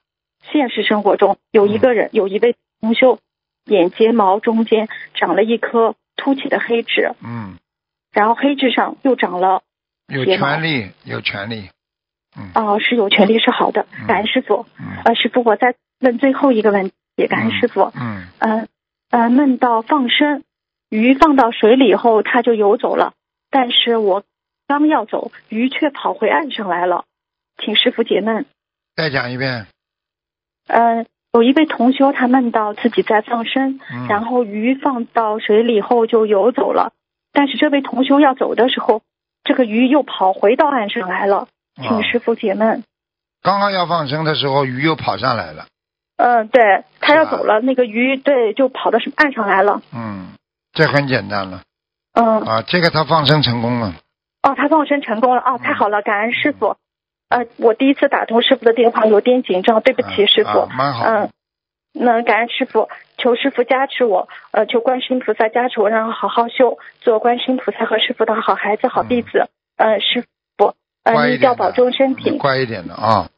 [0.51, 3.19] 现实生活中有一个人，有一位同修，
[3.63, 7.57] 眼睫毛中间长了一颗凸起的黑痣，嗯，
[8.13, 9.61] 然后黑痣上又长了，
[10.07, 11.69] 有权利，有权利。
[12.35, 14.65] 嗯哦、是有权利是好的嗯，感恩师傅。
[14.79, 17.91] 嗯呃，师傅，我再问最后一个问题，感恩师傅。
[17.93, 18.67] 嗯，嗯
[19.11, 20.43] 呃，梦到放生，
[20.89, 23.13] 鱼放到水里以后，它就游走了。
[23.51, 24.23] 但是我
[24.67, 27.05] 刚要走，鱼却跑回岸上来了，
[27.57, 28.47] 请师傅解闷。
[28.95, 29.67] 再讲一遍。
[30.67, 36.93] 呃，有一位同修，他梦到自己在放生，嗯，然后鱼放到水里后就游走了。
[37.31, 39.01] 但是这位同修要走的时候，
[39.43, 42.83] 这个鱼又跑回到岸上来了，啊请师傅解闷。
[43.41, 45.65] 刚刚要放生的时候，鱼又跑上来了。
[46.17, 49.81] 嗯、对他要走了，那个鱼对就跑到岸上来了。
[49.91, 50.27] 嗯，
[50.71, 51.61] 这很简单了
[52.13, 53.95] 嗯、啊，这个他放生成功了。
[54.43, 56.77] 哦，他放生成功了哦，嗯太好了，感恩师傅。
[57.33, 60.49] 呃，我第一次打通师傅的电话，有点紧张，对不起，啊师傅。
[60.49, 61.05] 啊蛮好。
[61.05, 61.29] 嗯，
[61.93, 69.49] 那感恩师傅，求师傅加持我，呃，求观世音菩萨加持我，让我好好修，做观世音菩萨和师傅的好孩子、好弟子。
[69.77, 70.23] 呃，师
[70.57, 72.37] 傅，呃，您一定要保重身体。
[72.37, 73.29] 乖一点的啊。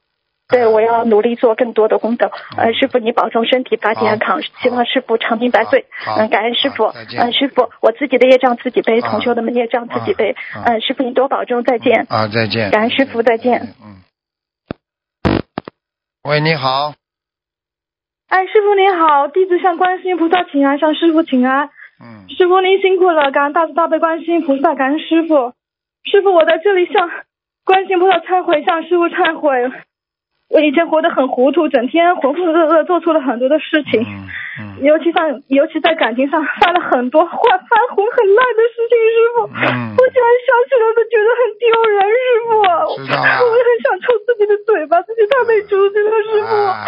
[0.47, 2.31] 对，我要努力做更多的功德。
[2.55, 5.87] 呃，师傅，你保重身体，法体安康，希望师傅长命百岁。
[6.05, 6.91] 嗯，感恩师傅。
[6.91, 10.35] 再见嗯，师傅，我自己的业障自己背，啊同修的业障自己背。
[10.63, 12.05] 嗯，师傅你多保重，再见。
[12.09, 12.69] 啊，再见。
[12.69, 13.73] 感恩师傅，再见。
[13.83, 15.41] 嗯。
[16.23, 16.93] 喂，你好。
[18.27, 21.69] 哎，师傅您好，弟子向观世音菩萨请安，向师傅请安。
[21.99, 22.29] 嗯。
[22.29, 25.53] 师傅您辛苦了，感恩大慈大悲观世音菩萨，感恩师傅。
[26.03, 27.09] 师傅，我在这里向
[27.63, 29.71] 观世音菩萨忏悔，向师傅忏悔。
[30.49, 34.01] 我以前活得很糊涂，整天浑浑噩噩，做出了很多的事情。
[34.01, 46.55] 嗯嗯尤其上，尤其在感情上犯了很多坏犯浑很烂的事情，师傅，嗯我现在想起来都觉得很丢人，师傅，我也很想抽自己的嘴巴，自己太没出息了，师傅。
[46.55, 46.85] 啊，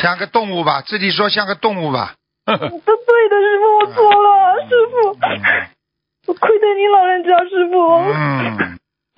[0.00, 2.14] 像个动物吧，自己说像个动物吧。
[2.46, 5.16] 呵呵不对的，师傅，我错了，师傅，
[6.28, 7.76] 我亏待你老人家，师傅。
[8.00, 8.64] 嗯，师傅，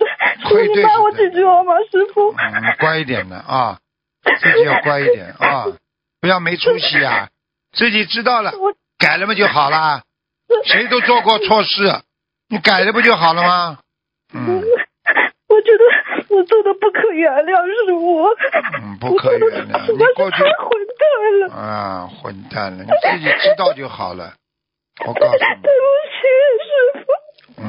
[0.49, 2.31] 愧对你帮我是几句好吗，师傅？
[2.31, 3.79] 嗯，乖一点的啊，
[4.39, 5.65] 自己要乖一点啊，
[6.19, 7.29] 不要没出息啊，
[7.73, 8.51] 自己知道了，
[8.97, 10.01] 改了嘛就好了。
[10.65, 12.01] 谁都做过错事，
[12.49, 13.79] 你改了不就好了吗？
[14.33, 14.61] 嗯
[15.51, 15.83] 我觉得
[16.35, 18.29] 我做的不可原谅，是我。
[18.81, 19.91] 嗯，不可原谅。
[19.91, 24.33] 你过去太混蛋了，啊，混蛋了，你自己知道就好了。
[25.05, 26.21] 我告诉你，对不起，
[26.63, 27.65] 师傅，对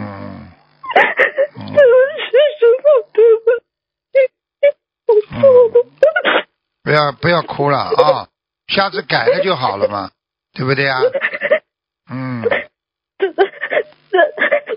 [6.82, 8.28] 不要不要哭了啊，
[8.66, 10.10] 下次改了就好了嘛，
[10.52, 11.00] 对不对啊？
[12.10, 12.42] 嗯，
[13.18, 13.42] 这这，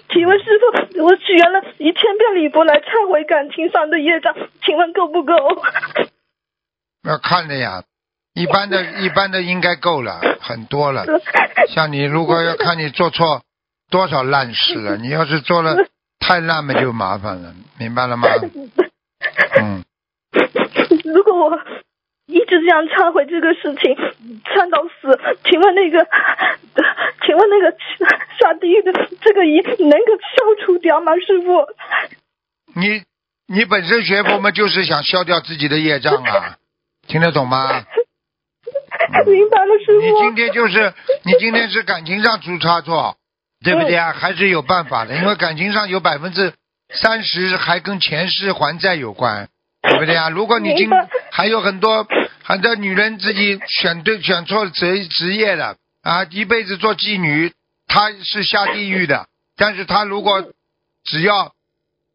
[0.09, 5.33] 请问师傅，我许愿了一千遍礼佛来忏悔感情上的业障，请问够不够？
[7.03, 7.83] 要看的呀，
[8.33, 11.05] 一般的一般的应该够了，很多了。
[11.69, 13.41] 像你如果要看你做错
[13.89, 15.75] 多少烂事了，你要是做了
[16.27, 18.27] 太烂嘛就麻烦了，明白了吗？
[19.61, 19.83] 嗯，
[21.13, 21.59] 如果我
[22.25, 23.95] 一直这样忏悔这个事情，
[24.43, 25.99] 忏到死，请问那个，
[27.25, 27.77] 请问那个
[28.39, 31.67] 下地狱的这个疑能够消除掉吗，师傅？
[32.73, 33.03] 你
[33.47, 36.57] 你本身学佛嘛，就是想消掉自己的业障啊，
[37.07, 37.85] 听得懂吗？
[39.27, 40.19] 明白了，师傅你。
[40.21, 40.91] 今天就是
[41.23, 43.15] 你今天是感情上出差错，
[43.63, 44.13] 对不对啊？
[44.13, 46.53] 还是有办法的， 因为感情上有百分之
[46.93, 49.47] 三十还跟前世还债有关，
[49.81, 50.29] 对不对啊？
[50.29, 50.89] 如果你今
[51.31, 52.07] 还有很多
[52.43, 57.51] 很多女人自己选对选错职职业的啊，一辈子做妓女，
[57.87, 59.27] 她是下地狱的。
[59.57, 60.45] 但是她如果
[61.03, 61.53] 只要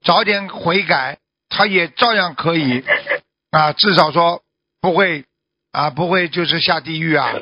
[0.05, 2.85] 早点悔改，她也照样可以
[3.51, 4.43] 啊，至少说
[4.81, 5.25] 不会
[5.73, 7.35] 啊，不会就是下地狱啊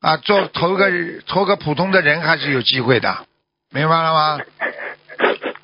[0.00, 0.90] 啊，做投个
[1.26, 3.26] 投个普通的人还是有机会的，
[3.74, 4.38] 明白了吗？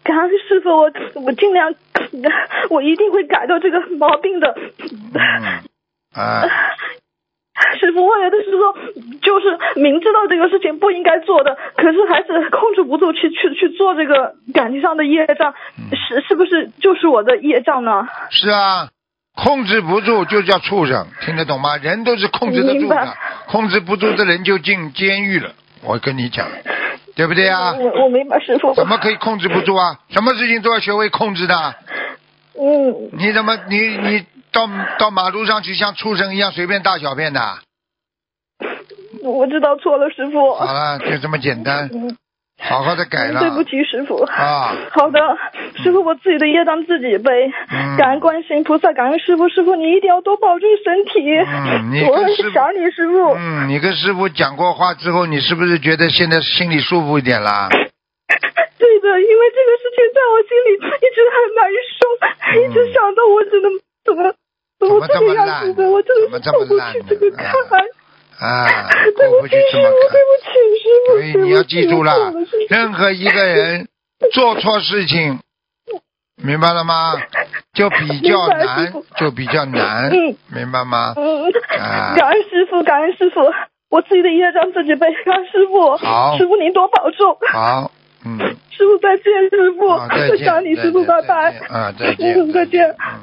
[0.02, 0.90] 感恩师傅，我
[1.24, 1.72] 我尽量，
[2.70, 4.52] 我一定会改掉这个毛病的。
[5.14, 5.62] 嗯
[6.12, 6.42] 啊，
[7.78, 8.74] 师傅，我有的时候
[9.22, 15.54] 就是明知道这个事情不应该做的，可是还是控制不住去去去做这个感情上的业障，
[15.94, 18.08] 是是不是就是我的业障呢？
[18.30, 18.88] 是啊，
[19.36, 21.76] 控制不住就叫畜生，听得懂吗？
[21.76, 25.52] 人都是控制得住的，控制不住的人就进监狱了。
[25.82, 26.46] 我跟你讲，
[27.14, 27.74] 对不对啊？
[27.78, 28.74] 我我没把师傅。
[28.74, 30.00] 怎么可以控制不住啊？
[30.10, 31.74] 什么事情都要学会控制的。
[32.58, 34.68] 嗯，你怎么你你到
[34.98, 37.40] 到马路上去像畜生一样随便大小便的？
[39.22, 40.54] 我知道错了，师傅。
[40.54, 42.16] 好了，就这么简单，嗯，
[42.60, 43.40] 好好的改了。
[43.40, 44.22] 对不起，师傅。
[44.22, 45.18] 啊，好的，
[45.82, 47.50] 师傅，我自己的业障自己背。
[47.70, 51.20] 嗯感恩观世音菩萨，感恩师傅，师傅你一定要多保重身体。
[51.36, 53.34] 嗯你我很想你，师傅。
[53.34, 57.68] 嗯，你跟师傅讲过话之后，你是不是觉得现在心里舒服一点啦？
[58.80, 61.60] 对的，因为这个事情在我心里一直很难
[61.98, 62.00] 受，
[62.60, 63.70] 一直想到我只能
[64.04, 64.32] 怎么
[64.78, 67.52] 怎么这个样子的，我真的是过不去这个坎。
[68.40, 70.20] 啊， 对不起，过不去这师傅，么看对。
[70.24, 70.48] 不起，
[70.80, 72.32] 师傅，所以你要记住了
[72.68, 73.88] 任何一个人
[74.32, 75.38] 做错事情，
[76.42, 77.14] 明白了吗？
[77.74, 81.14] 就比较难，就比较难嗯，明白吗？
[81.16, 81.44] 嗯，
[81.78, 83.40] 啊感恩师傅，感恩师傅，
[83.90, 85.96] 我自己的业障自己背，感恩师傅。
[85.96, 87.36] 好师傅您多保重。
[87.52, 87.90] 好，
[88.24, 88.38] 嗯，
[88.72, 91.68] 师傅再见，师傅，再见，我想你，师傅，拜再拜见。
[91.68, 92.88] 啊，再见，嗯，再见。
[92.88, 93.20] 嗯。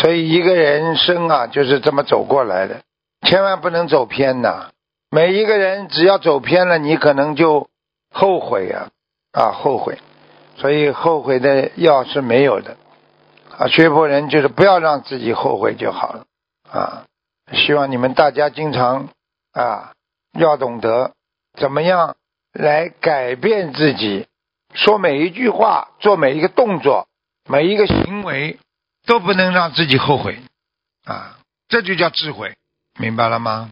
[0.00, 2.80] 所以一个人生啊，就是这么走过来的，
[3.22, 4.70] 千万不能走偏呐。
[5.10, 7.68] 每一个人只要走偏了，你可能就
[8.10, 8.90] 后悔呀、
[9.32, 9.98] 啊，后悔。
[10.56, 12.76] 所以后悔的药是没有的
[13.56, 13.68] 啊。
[13.68, 16.26] 学佛人就是不要让自己后悔就好了
[16.70, 17.04] 啊。
[17.52, 19.08] 希望你们大家经常
[19.52, 19.92] 啊，
[20.38, 21.12] 要懂得
[21.58, 22.16] 怎么样
[22.52, 24.26] 来改变自己，
[24.74, 27.06] 说每一句话，做每一个动作，
[27.48, 28.58] 每一个行为，
[29.06, 30.38] 都不能让自己后悔。
[31.04, 32.54] 啊，这就叫智慧，
[32.98, 33.70] 明白了吗？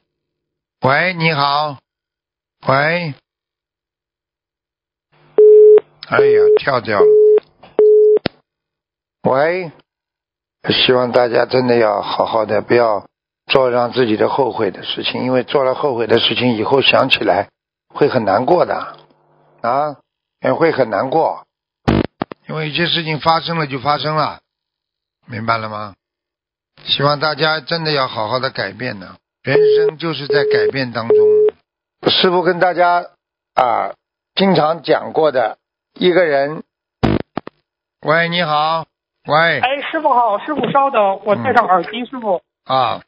[0.83, 1.79] 喂，你好，
[2.67, 3.15] 喂，
[6.09, 7.07] 哎呀，跳掉了。
[9.23, 9.71] 喂，
[10.71, 13.07] 希望大家真的要好好的，不要
[13.47, 17.51] 做让自己的后悔的事情，因为做了后悔的事情以后想起来
[17.95, 18.97] 会很难过的。
[19.61, 19.99] 啊，
[20.41, 21.47] 也会很难过，
[22.49, 24.41] 因为一些事情发生了就发生了，
[25.27, 25.95] 明白了吗？
[26.85, 31.17] 希望大家真的要好好的改变呢，人生就是在改变当中。
[32.11, 33.05] 师傅跟大家
[33.55, 33.95] 啊
[34.35, 35.59] 经常讲过的
[35.95, 36.63] 一个人，
[38.07, 38.87] 喂，你好，
[39.29, 42.41] 喂，哎，师傅好，师傅稍等，我戴上耳机，师傅。
[42.65, 43.03] 啊，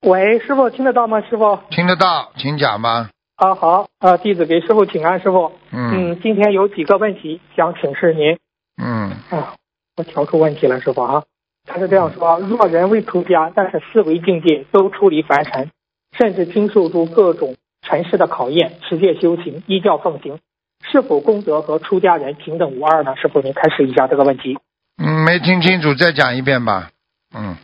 [0.00, 1.20] 喂，师傅听得到吗？
[1.20, 1.58] 师傅。
[1.70, 3.10] 听得到，请讲吧。
[3.36, 5.52] 啊，好，啊，弟子给师傅请安，师傅。
[5.70, 8.38] 嗯嗯，今天有几个问题想请示您。
[8.82, 9.54] 嗯啊，
[9.96, 11.24] 我调出问题了，师傅啊。
[11.64, 15.70] 他是这样说：若人未出家，但是思维境界都出离凡尘，
[16.16, 20.38] 甚至经受住各种尘世的考验，持戒修行，依教奉行，
[20.84, 23.14] 是否功德和出家人平等无二呢？
[23.16, 24.58] 师傅，您开始一下这个问题。
[25.02, 26.90] 嗯，没听清楚，再讲一遍吧。
[27.34, 27.56] 嗯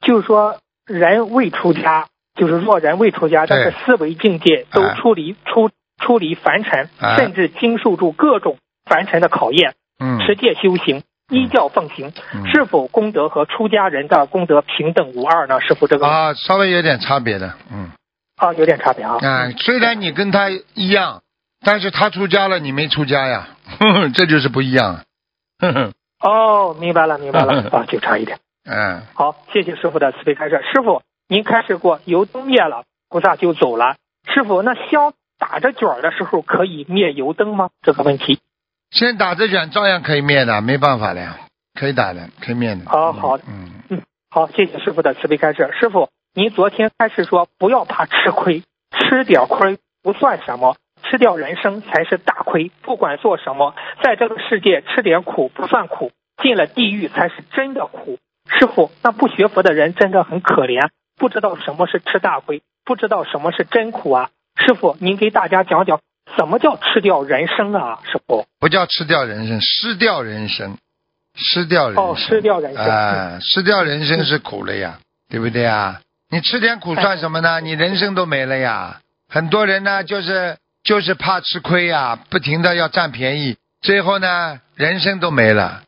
[0.00, 15.60] 就是说，人未出家，就是若人未出家，但是思维境界都出离出出离凡尘，哎甚至经受住各种凡尘的考验，嗯持戒修行，依教奉行，嗯是否功德和出家人的功德平等无二呢？
[15.60, 17.90] 师傅，这个啊，稍微有点差别的，嗯
[18.36, 19.18] 啊有点差别啊。
[19.20, 21.22] 啊，虽然你跟他一样，
[21.64, 25.00] 但是他出家了，你没出家呀，哼哼，这就是不一样。
[25.58, 28.38] 哼哼，哦，明白了，明白了 啊，就差一点。
[28.64, 30.60] 嗯好，谢谢师傅的慈悲开示。
[30.72, 33.96] 师傅，您开示过油灯灭了，菩萨就走了。
[34.32, 37.70] 师傅，那香打着卷儿的时候可以灭油灯吗？
[37.82, 38.38] 这个问题。
[38.96, 41.36] 先打着卷照样可以灭的，没办法的呀，
[41.78, 42.86] 可以打的，可以灭的。
[42.86, 45.70] 好好嗯嗯，好，谢谢师傅的慈悲开示。
[45.78, 52.70] 师傅，您昨天开始说不要怕吃亏，吃点亏不算什么，吃掉人生才是大亏。
[52.80, 56.10] 不管做什么，在这个世界吃点苦不算苦，
[56.42, 58.18] 进了地狱才是真的苦。
[58.48, 64.30] 师傅，那不学佛的人真的很可怜，不知道什么是吃大亏，不知道什么是真苦啊。
[64.56, 66.00] 师傅，您给大家讲讲
[66.34, 68.00] 什么叫吃掉人生啊？
[68.10, 68.46] 师傅。
[68.58, 70.76] 不叫吃掉人生，失掉人生，
[71.34, 72.04] 失掉人生。
[72.04, 74.98] 哦失掉人生啊，失掉人生是苦了呀，
[75.30, 76.00] 对不对呀？
[76.30, 77.60] 你吃点苦算什么呢？
[77.60, 79.00] 你人生都没了呀。
[79.28, 85.82] 很多人呢，就是就是怕吃亏呀，不停的要占便宜，最后呢，人生都没了。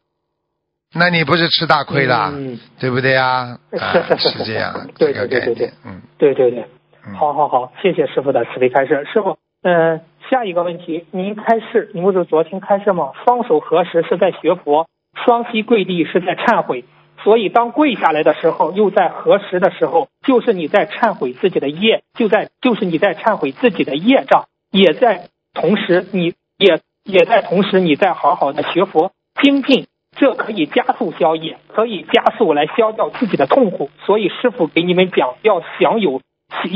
[0.94, 3.59] 那你不是吃大亏了，嗯对不对呀？
[3.79, 6.66] 啊是这样，对对对对对，嗯对对对，
[7.07, 7.14] 嗯。
[7.14, 9.07] 好好好，谢谢师傅的慈悲开示。
[9.12, 13.12] 师傅，嗯、下一个问题，您开示，您不是昨天开示吗？
[13.24, 14.86] 双手合十是在学佛，
[15.24, 16.84] 双膝跪地是在忏悔。
[17.24, 29.10] 所以，当跪下来的时候，又在合十的时候，就是你在忏悔自己的业，就在就是你在忏悔自己的业障，也在同时你也也在同时你在好好的学佛
[29.42, 33.90] 精进，这可以加速消业，可以加速来消掉自己的痛苦。
[34.06, 36.20] 所以师傅给你们讲，要享有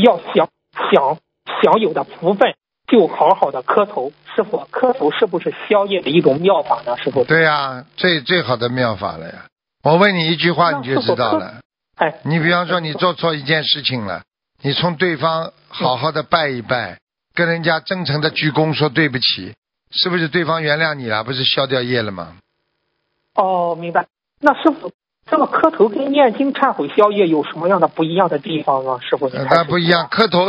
[0.03, 0.49] 要享
[0.91, 1.19] 享
[1.63, 2.55] 享有的福分，
[2.93, 4.13] 就好好的磕头。
[4.37, 6.95] 师傅，磕头是不是消业的一种妙法呢？
[6.99, 7.25] 师傅？
[7.25, 9.47] 对呀、最最好的妙法了呀。
[9.83, 11.61] 我问你一句话，你就知道了。
[11.97, 14.23] 哎，你比方说你做错一件事情了，
[14.61, 16.99] 你冲对方好好的拜一拜，
[17.35, 19.55] 跟人家真诚的鞠躬说对不起，
[19.91, 21.25] 是不是对方原谅你了？
[21.25, 22.37] 不是消掉业了吗？
[23.35, 24.07] 哦，明白。
[24.41, 24.93] 那师傅，
[25.31, 28.99] 这个磕头跟念经忏悔消业有什么样的不一样的地方吗？
[29.03, 30.47] 师傅，那不一样，磕头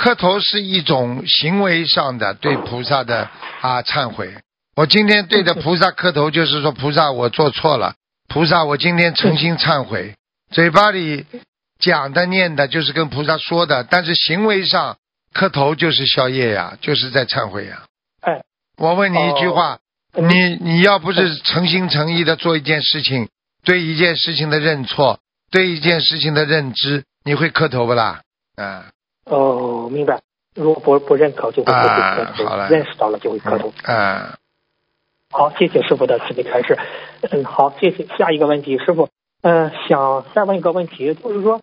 [0.00, 3.28] 磕头是一种行为上的对菩萨的
[3.60, 4.34] 啊忏悔。
[4.74, 10.14] 我今天对着菩萨磕头，就是说菩萨我做错了，菩萨我今天诚心忏悔。
[10.50, 11.26] 嘴巴里
[11.78, 14.96] 讲的念的就是跟菩萨说的，但是行为上
[15.34, 17.82] 磕头就是宵夜呀，就是在忏悔呀。
[18.22, 18.40] 哎，
[18.78, 19.80] 我问你一句话，
[20.14, 23.28] 嗯你你要不是诚心诚意的做一件事情，
[23.64, 28.22] 对一件事情的认错，对一件事情的认知，你会磕头不啦？
[28.56, 28.86] 啊
[29.30, 30.20] 哦，明白。
[30.54, 33.72] 如果不不认可，就会不会磕头；啊认识到了就会磕头。
[33.84, 34.36] 啊，
[35.30, 36.76] 好，谢谢师傅的慈悲开示。
[37.30, 38.06] 嗯，好，谢谢。
[38.18, 39.08] 下一个问题，师傅，
[39.42, 41.60] 嗯、想再问一个问题，就是说，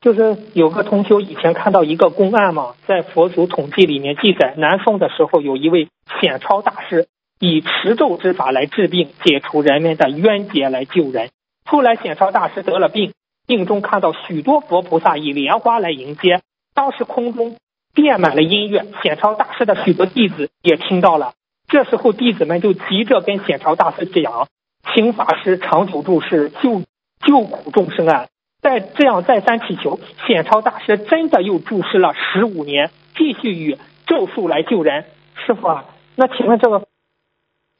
[0.00, 5.88] 就是有个同修以前看到一个公案嘛，在佛祖统计里面记载，南宋的时候有一位
[6.20, 7.06] 显超大师
[7.38, 11.30] 以持咒之法来治病，解除人们的冤结来救人。
[11.64, 13.12] 后来显超大师得了病，
[13.46, 16.42] 病中看到许多佛菩萨以莲花来迎接，
[16.74, 17.56] 当时空中
[17.94, 21.32] 遍满了音乐，显超大师的许多弟子也听到了。
[21.68, 24.48] 这时候弟子们就急着跟显超大师讲，
[24.92, 26.82] 请法师长久住世，救
[27.20, 28.26] 救苦众生啊！
[28.60, 35.04] 再这样再三祈求，显超大师真的又注释了十五年，继续以咒术来救人。
[35.46, 35.84] 师傅啊，
[36.16, 36.86] 那请问这个，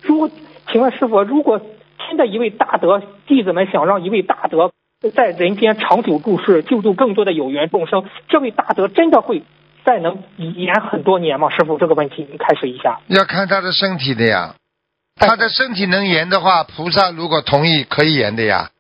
[0.03, 0.31] 如果
[0.71, 1.61] 请问师傅，如果
[2.07, 4.73] 真的一位大德弟子们想让一位大德
[5.11, 9.43] 在人间长久住世，救助更多的有缘众生，这位大德真的会
[9.85, 11.51] 再能延很多年吗？
[11.51, 13.01] 师傅，这个问题你开始一下。
[13.09, 14.55] 要看他的身体的呀，
[15.17, 18.71] 他的身体能延的话，菩萨如果同意可以延的呀，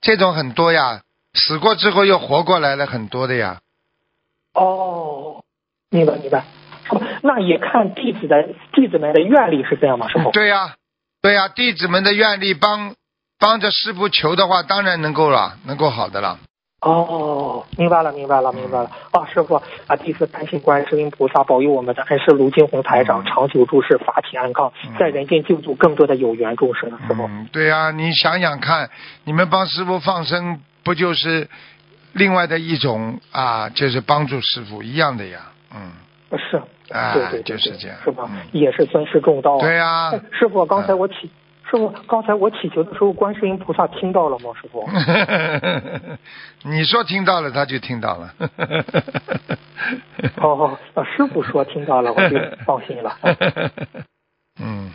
[0.00, 1.02] 这种很多呀，
[1.34, 3.58] 死过之后又活过来了很多的呀。
[4.54, 5.42] 哦，
[5.90, 6.44] 明白明白。
[7.22, 10.08] 那也看弟子的弟子们的愿力是这样吗？
[10.08, 10.30] 师傅？
[10.30, 10.74] 对呀、
[11.22, 12.94] 对呀、弟子们的愿力帮
[13.42, 16.38] 帮着师傅求的话，当然能够了，能够好的了。
[16.80, 18.90] 哦，明白了，明白了，明白了。
[19.10, 19.56] 啊，师傅
[19.88, 26.88] 啊，弟子感谢观世音菩萨保佑我们的恩师卢金红台长长久住世，法体安康，在人间救助更多的有缘众生。
[27.08, 28.88] 师傅，嗯，对啊、你想想看，
[29.24, 31.48] 你们帮师傅放生，不就是
[32.12, 33.68] 另外的一种啊？
[33.68, 35.40] 就是帮助师傅一样的呀。
[35.74, 35.92] 嗯，
[36.38, 36.56] 是，
[36.92, 38.38] 啊对对对，就是这样是吧嗯？
[38.52, 39.60] 也是尊师重道啊。
[39.60, 41.30] 对呀、哎 师傅，刚才我祈，
[41.72, 44.50] 师傅刚才我祈求的时候，观世音菩萨听到了吗？
[44.60, 44.86] 师傅？
[46.70, 48.34] 你说听到了，他就听到了。
[50.36, 53.16] 哦，哦师傅说听到了，我就 放心了。
[54.60, 54.90] 嗯，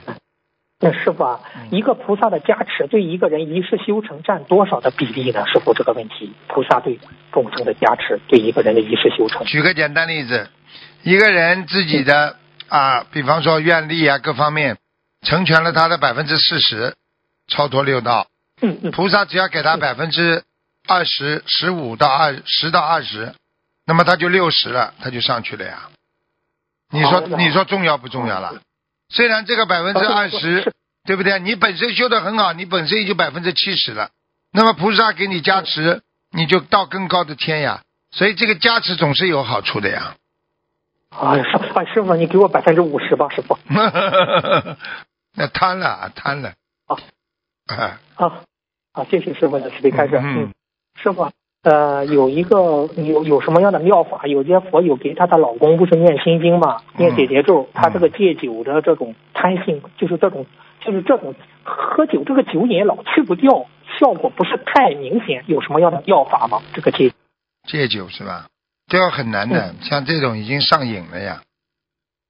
[0.79, 1.39] 那师傅啊，
[1.71, 5.47] 一个菩萨的加持对一个人一世修成占多少的比例呢？
[5.47, 6.99] 师傅这个问题，菩萨对
[7.31, 10.47] 众生的加持对一个人的一世修成，举个简单例子，
[11.01, 12.35] 一个人自己的
[12.69, 14.77] 啊，比方说愿力啊各方面
[15.27, 16.95] 成全了他的百分之四十，
[17.49, 18.27] 超脱六道，
[18.61, 20.43] 嗯嗯，菩萨只要给他百分之
[20.87, 23.35] 二十、十五到二十到二十，
[23.85, 25.89] 那么他就六十了，他就上去了呀。
[26.89, 28.61] 你说你说重要不重要了？
[29.09, 30.73] 虽然这个百分之二十，
[31.03, 31.39] 对不对？
[31.39, 34.11] 你本身修的很好，你本身也就百分之七十了。
[34.53, 36.01] 那么菩萨给你加持，
[36.31, 37.81] 你就到更高的天呀。
[38.11, 40.15] 所以这个加持总是有好处的呀。
[41.09, 43.57] 哎师哎师傅，你给我百分之五十吧，师傅。
[45.37, 46.53] 那贪了，贪了。
[46.87, 46.97] 啊
[47.67, 48.41] 啊，啊
[48.91, 50.17] 好，谢谢师傅的慈悲开示。
[50.17, 50.53] 嗯嗯，
[50.95, 51.31] 师傅，
[51.61, 54.25] 呃，有一个有有什么样的妙法？
[54.25, 60.47] 有些佛友给她的老公不是念心经嘛，念解结咒，她这个戒酒的这种贪性，就是这种
[60.81, 63.67] 就是这种喝酒这个酒瘾老去不掉，
[63.99, 66.63] 效果不是太明显，有什么样的妙法吗？
[66.73, 67.13] 这个戒
[67.67, 68.47] 戒酒是吧？
[68.87, 71.43] 这个很难的，像这种已经上瘾了呀，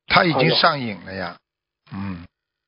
[0.07, 1.37] 他已经上瘾了呀。
[1.93, 2.25] 嗯，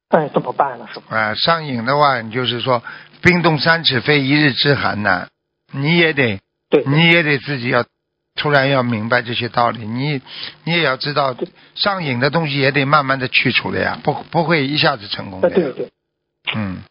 [0.10, 0.88] 哎怎么办呢？
[0.93, 1.16] 师傅？
[1.16, 2.84] 啊，上瘾的话，你就是说
[3.22, 5.28] 冰冻三尺非一日之寒呐，
[5.72, 6.39] 你也得
[6.70, 7.86] 对，你也得自己要
[8.36, 10.22] 突然要明白这些道理，你
[10.64, 11.36] 你也要知道
[11.76, 15.91] 上瘾的东西也得慢慢的去除的呀，不不会一下子成功的对对，
[16.55, 16.82] 嗯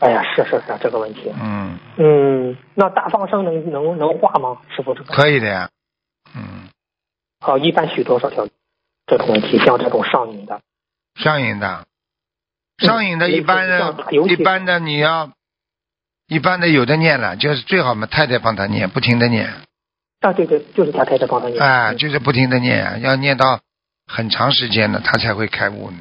[0.00, 1.32] 哎呀，是是是这个问题。
[1.40, 4.58] 嗯，嗯，那大放生能能能化吗？
[4.74, 5.14] 师傅这个？
[5.14, 5.68] 可以的呀。
[6.34, 6.68] 嗯，
[7.40, 8.48] 好，一般许多少条
[9.06, 10.60] 这种问题，像这种上瘾的，
[11.14, 11.86] 上瘾的，嗯
[12.78, 13.94] 上瘾的一般的
[14.28, 15.30] 一般的你要，
[16.28, 19.52] 一般的有的念了，就是最好嘛，太太帮他念，不停的念，
[20.20, 21.62] 啊，对对，就是他太太帮他念。
[21.62, 23.60] 哎，嗯就是不停的念，要念到
[24.06, 25.98] 很长时间了，他才会开悟呢。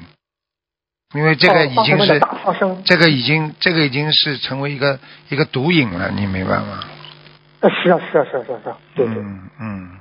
[1.13, 2.19] 因为这个哦已经是，
[2.85, 4.99] 这个已经，这个已经是成为一个
[5.29, 6.83] 一个毒瘾了，你明白吗？
[7.59, 9.15] 呃啊是啊是啊是啊是啊，对对。
[9.17, 9.99] 嗯嗯。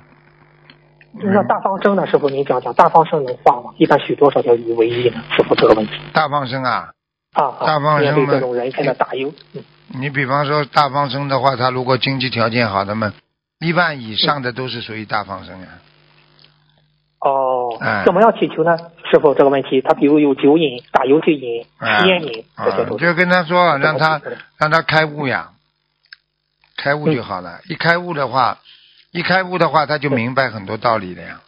[1.13, 2.07] 那大方生呢？
[2.07, 3.71] 师傅您讲讲，大方生能化吗？
[3.77, 5.21] 一般许多少条鱼为一呢？
[5.35, 6.91] 师傅这个问题大方生啊，
[7.33, 9.63] 啊啊，大方生面对这种人间的大忧，嗯
[9.95, 13.13] 你比方说大方生的话，他如果经济条件好的嘛，
[13.59, 15.67] 一万以上的都是属于大方生呀。
[17.19, 18.75] 哦哎，怎么样祈求呢？
[19.11, 24.19] 师傅这个问题，他比如有酒瘾、打游戏瘾、啊吸烟瘾，这啊些都，是就跟他说，让他
[24.57, 25.51] 让他开悟呀，
[26.75, 27.59] 开悟就好了。
[27.69, 28.57] 一开悟的话，
[29.13, 31.39] 一开悟的话，他就明白很多道理了呀。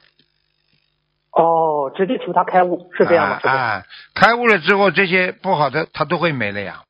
[1.32, 3.40] 哦，直接求他开悟，是这样吗？
[3.42, 3.50] 师傅？
[3.50, 6.84] 啊啊，开悟了之后，这些不好的他都会没了呀。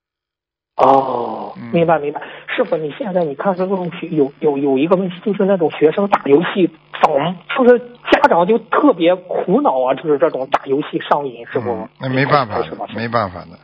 [0.76, 2.22] 哦嗯，明白明白。
[2.56, 6.70] 师傅，你现在你看这种学有有有一个问题，就是那种学生打游戏
[7.02, 7.80] 爽，就是
[8.12, 11.90] 家长就特别苦恼啊，就是这种打游戏上瘾，师傅嗯，。
[12.00, 12.68] 那没办法的，？
[12.94, 13.58] 没办法的。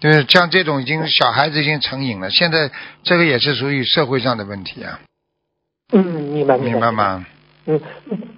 [0.00, 2.70] 就是像这种已经小孩子已经成瘾了，现在
[3.02, 5.00] 这个也是属于社会上的问题啊，
[5.92, 6.90] 嗯，明白白明白？
[6.90, 7.26] 吗？
[7.66, 7.80] 嗯，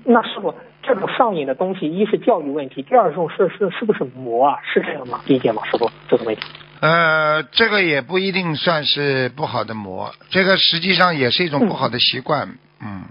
[0.05, 4.59] 那师傅，这种上瘾的东西，一是教育问题，第二种是是是不是魔啊？
[4.63, 5.21] 是这样吗？
[5.27, 5.63] 理解吗？
[5.71, 6.43] 师傅，这个问题。
[6.81, 12.57] 呃，这个也不一定算是不好的魔，这个实际上也是一种不好的习惯。
[12.81, 13.05] 嗯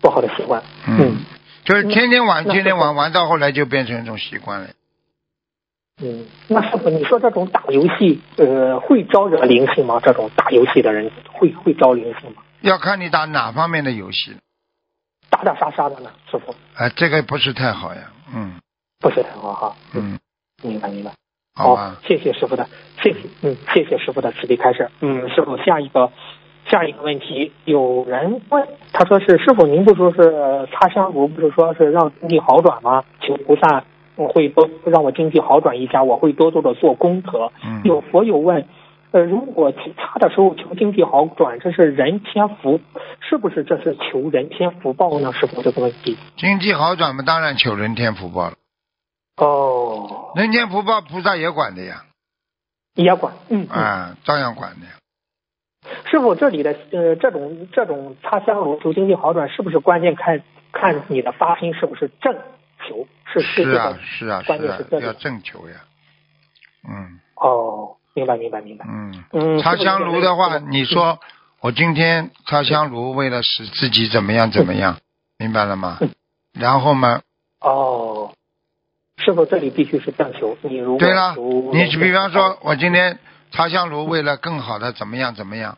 [0.00, 0.62] 不好的习惯。
[0.86, 1.16] 嗯，
[1.64, 4.66] 就是天天玩，天天玩，玩到后来就变成一种习惯了。
[6.02, 10.00] 嗯，那师傅，你说这种打游戏，呃，会招惹灵性吗？
[10.04, 12.42] 这种打游戏的人会会招灵性吗？
[12.64, 14.36] 要看你打哪方面的游戏。
[15.28, 16.54] 打打杀杀的呢，师傅？
[16.76, 18.54] 啊，这个不是太好呀，嗯
[19.00, 19.76] 不是太好哈。
[19.92, 20.18] 嗯，
[20.62, 21.12] 明白明白。
[21.54, 22.66] 好吧，谢谢师傅的，
[23.02, 24.90] 谢谢，嗯，谢谢师傅的慈悲开示。
[25.00, 26.10] 嗯，师傅，下一个
[26.66, 33.04] 下一个问题，有人问，他说是师傅，您不说是呃擦香炉，不是说是让经济好转吗？
[33.20, 33.84] 求菩萨
[34.16, 37.52] 我会多让我经济好转一下，我会多多的做功德。
[37.62, 38.66] 嗯有佛有问，
[39.14, 42.80] 呃，如果他的时候求经济好转，这是人天福，
[43.20, 45.32] 是不是这是求人天福报呢？
[45.32, 46.18] 师傅这个问题。
[46.36, 48.56] 经济好转嘛，当然求人天福报了。
[49.36, 52.06] 哦，人天福报菩萨也管的呀，
[52.96, 54.94] 也管，嗯，嗯啊，照样管的呀。
[56.10, 60.42] 师傅，这里的呃这种这种擦香炉求经济好转，是不是关键看
[60.72, 62.34] 看你的发心是不是正
[62.88, 63.06] 求？
[63.32, 65.76] 是是是啊，是啊，关键是这，里要正求呀。
[66.82, 68.86] 嗯哦，明白明白明白。
[68.88, 71.18] 嗯，嗯，擦香炉的话，你说
[71.60, 74.98] 我今天擦香炉为了使自己怎么样怎么样，
[75.38, 75.98] 明白了吗？
[76.00, 76.10] 嗯？
[76.52, 77.20] 然后嘛，
[77.60, 78.32] 哦，
[79.18, 80.56] 师傅这里必须是正求。
[80.62, 81.34] 你如果对了，
[81.72, 83.18] 你比方说，我今天
[83.50, 85.76] 擦香炉为了更好的怎么样怎么样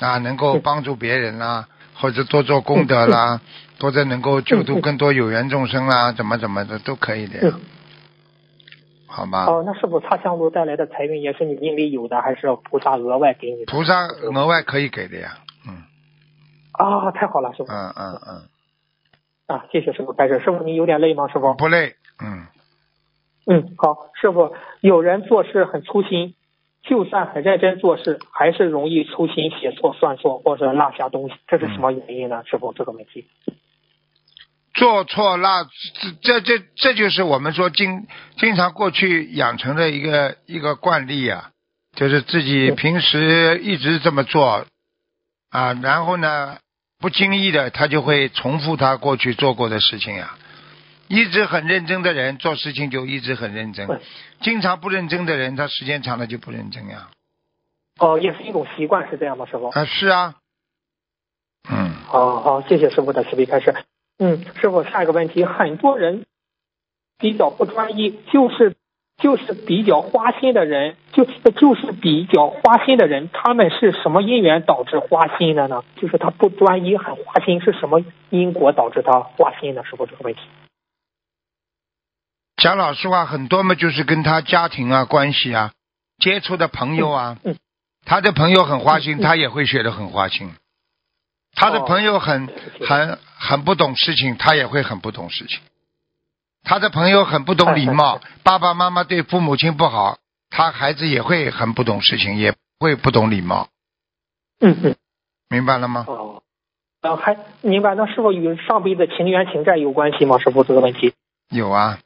[0.00, 3.40] 啊，能够帮助别人啦，或者多做功德啦，
[3.78, 7.54] 或者能够救度更多有缘众生啦，怎么怎么的都可以的
[9.16, 9.46] 好吗？
[9.46, 13.72] 哦，那师傅擦香炉带来的财运也是你因为有的，还是菩萨额外给你的？
[13.72, 15.82] 菩萨额外可以给的呀，嗯
[16.72, 20.38] 啊，太好了，师傅嗯嗯嗯，啊，谢谢师傅开始。
[20.40, 21.28] 师傅你有点累吗？
[21.28, 21.54] 师傅？
[21.54, 22.46] 不累，嗯，
[23.46, 26.34] 嗯，好，师傅，有人做事很粗心，
[26.82, 32.42] 就算很认真做事，还是容易粗心写错、算错或者落下东西，这是什么原因呢？
[32.44, 33.26] 师傅，这个问题。
[34.76, 35.64] 做错那
[36.22, 38.06] 这这这这就是我们说经
[38.36, 41.50] 经常过去养成的一个一个惯例啊，
[41.94, 44.66] 就是自己平时一直这么做
[45.50, 46.58] 啊，然后呢
[46.98, 50.36] 不经意的他就会重复他过去做过的事情呀、
[51.08, 53.88] 一直很认真的人做事情就一直很认真，
[54.42, 57.08] 经常不认真的人他时间长了就不认真呀。
[57.98, 59.68] 哦，也是一种习惯，是这样吗，师傅？
[59.68, 60.34] 啊，是啊，
[61.70, 63.74] 嗯，好好，谢谢师傅的慈悲开示。
[64.18, 66.24] 嗯，师傅，下一个问题，很多人
[67.18, 68.74] 比较不专一，就是
[69.18, 75.84] 就是比较花心的人，就就是比较花心的人，他们是什么因缘导致花心的呢？
[75.96, 79.84] 就是他不专一，很花心，是什么因果导致他花心的？
[79.84, 80.40] 师傅，这个问题。
[82.56, 85.72] 讲老实话，很多嘛就是跟他家庭啊、关系啊、
[86.18, 87.56] 接触的朋友啊，嗯嗯
[88.06, 90.50] 他的朋友很花心，他也会学得很花心。
[91.56, 92.48] 他的朋友很、哦
[92.86, 95.58] 很很不懂事情，他也会很不懂事情。
[96.62, 100.18] 他的朋友很不懂礼貌，爸爸妈妈对父母亲不好，
[100.50, 103.68] 他孩子也会很不懂事情，也会不懂礼貌，
[104.60, 104.94] 嗯嗯。
[105.48, 106.04] 明白了吗？
[106.08, 106.42] 哦，
[107.02, 107.94] 呃，还明白？
[107.94, 110.38] 那是否与上辈子情缘情债有关系吗？
[110.38, 111.14] 师傅，这个问题
[111.50, 111.98] 有啊，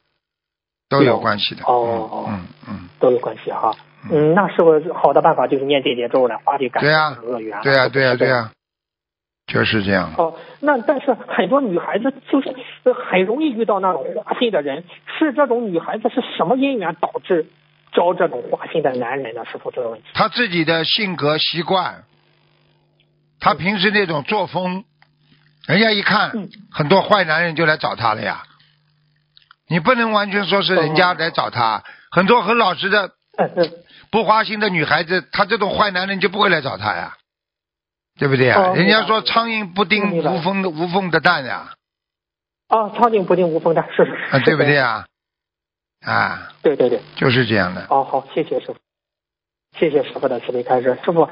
[0.89, 1.63] 都有关系的。
[1.65, 3.73] 哦嗯嗯都有关系哈。
[4.03, 7.59] 嗯，嗯，那是否好的办法就是念姐姐咒来化解感情恶缘？
[7.63, 8.51] 对呀、对呀、对呀、呀。
[9.51, 10.13] 就是这样。
[10.17, 14.83] 哦，那但是很多女孩子就是呃很容易遇到那种花心的人，
[15.19, 17.47] 是这种女孩子是什么因缘导致
[17.91, 19.43] 招这种花心的男人呢？
[19.45, 20.05] 师傅这个问题。
[20.13, 22.03] 他自己的性格习惯，
[23.39, 24.85] 他平时那种作风，
[25.67, 28.43] 人家一看，嗯很多坏男人就来找他了呀。
[29.67, 33.11] 你不能完全说是人家来找他，很多很老实的。
[34.11, 37.15] 不花心的女孩子，她这种坏男人就不会来找她呀，
[38.21, 38.69] 对不对啊？
[38.69, 41.73] 哦人家说苍蝇不叮无缝的无缝的蛋呀，
[42.67, 45.05] 啊，苍蝇不叮无缝蛋，是是是，啊，对不对啊？
[46.05, 46.99] 啊，对对对。
[47.15, 47.87] 就是这样的。
[47.89, 48.75] 哦，好，谢谢师傅，
[49.75, 50.99] 谢谢师傅的慈悲开示。
[51.03, 51.29] 师傅，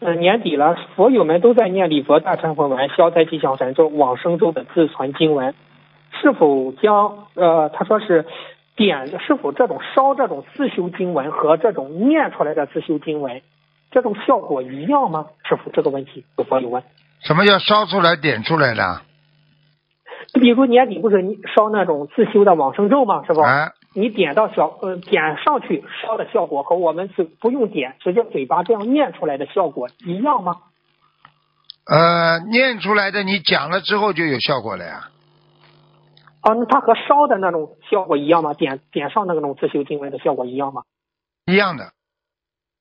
[0.00, 5.54] 呃，年底了，佛友们都在念礼佛大忏悔文、消灾吉祥神咒、往生咒的自存经文，
[6.20, 8.26] 是否将呃，他说是
[8.76, 13.40] 点，是否这种烧这种自修经文和这种念出来的自修经文，
[13.90, 15.26] 这种效果一样吗？
[15.48, 16.82] 师傅，这个问题有佛友问。
[17.20, 19.02] 什么叫烧出来点出来的？
[20.34, 23.24] 比如年底不是你烧那种自修的往生咒吗？
[23.26, 30.56] 师傅，哎，你点到小呃点上去烧的效果和我们是不用点直接嘴巴这样念出来的效果一样吗？
[31.86, 35.08] 呃，念出来的你讲了之后就有效果了呀。
[36.42, 38.52] 哦，那它和烧的那种效果一样吗？
[38.52, 40.82] 点点上那种自修经文的效果一样吗？
[41.46, 41.92] 一样的，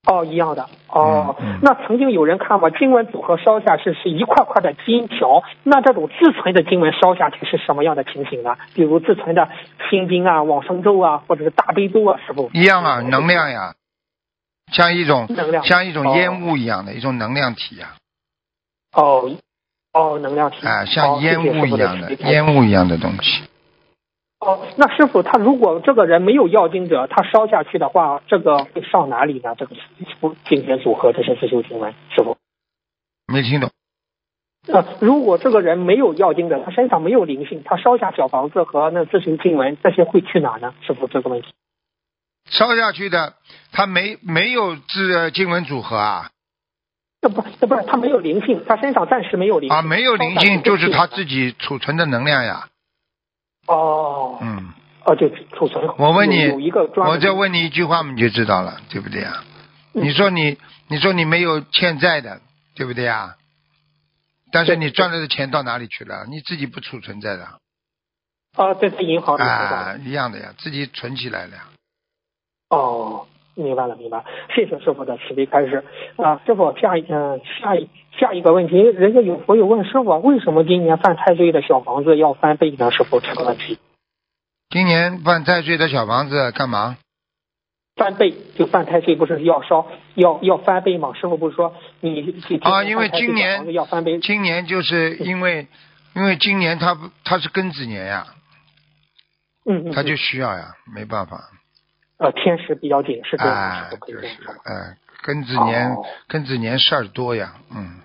[0.06, 0.68] 哦，一样的。
[0.88, 8.56] 哦，嗯嗯那曾经有人看过经文组合烧下去是一块块的金条，那这种自存的经文烧下去是什么样的情形呢？
[8.74, 9.50] 比如自存的
[9.90, 12.50] 心经啊、往生咒啊，或者是大悲咒啊，是不。
[12.54, 13.74] 一样啊，能量呀，
[14.72, 17.96] 像一种能量像一种哦烟雾一样的一种能量体呀。
[18.94, 19.32] 哦，
[19.92, 23.44] 哦，能量体啊，像烟雾一样的烟雾一样的东西。
[24.46, 29.56] 哦，那师傅他如果这个人没有要经者，他烧下去的话，这个会上哪里呢？
[29.58, 29.76] 这个
[30.20, 32.38] 不经典组合这些自修经文，师傅。
[33.26, 33.72] 没听懂。
[34.68, 40.76] 呃，如果这个人没有要经者，他身上没有灵性，他烧下小房子和那自修经文，这些会去哪呢？
[40.86, 41.48] 师傅这个问题。
[42.48, 43.34] 烧下去的，
[43.72, 46.30] 他没没有自经文组合啊
[47.20, 52.68] 这不这不是他没有灵性，他身上暂时没有灵性啊，没有灵性就是他自己储存的能量呀。
[53.68, 54.74] 哦嗯，
[55.06, 55.88] 哦，就储存。
[55.98, 59.44] 我问你有有一个专我再问你一句话，你就知道了，对不对啊？
[59.94, 60.58] 你说你
[60.88, 62.42] 你说你没有欠债的，
[62.76, 63.36] 对不对啊？
[64.52, 66.26] 但是你赚来的钱到哪里去了？
[66.30, 67.44] 你自己不储存在的
[68.56, 71.64] 啊，在在银行里啊，一样的呀，自己存起来了呀。
[72.70, 74.26] 哦，明白了，明白了。
[74.56, 75.84] 谢谢师傅的慈悲开示
[76.16, 82.92] 啊，师傅下一嗯、下一下一个问题，人家有朋友问师傅，为什么今年犯太岁的小房子要翻倍呢？
[82.92, 83.78] 师傅这个问题，
[84.76, 86.98] 今年犯太岁的小房子干嘛？
[87.96, 91.14] 翻倍就犯太岁不是要烧要要翻倍吗？
[91.14, 95.70] 师傅不是说你你啊，因为今年要翻倍，今年就是因为
[96.14, 98.28] 因为今年他他是庚子年呀，
[99.66, 101.40] 嗯嗯，他就需要呀，没办法。
[102.18, 108.02] 呃天时比较紧，是这样，就是这样说。，哎，庚子年哦庚子年事儿多呀，嗯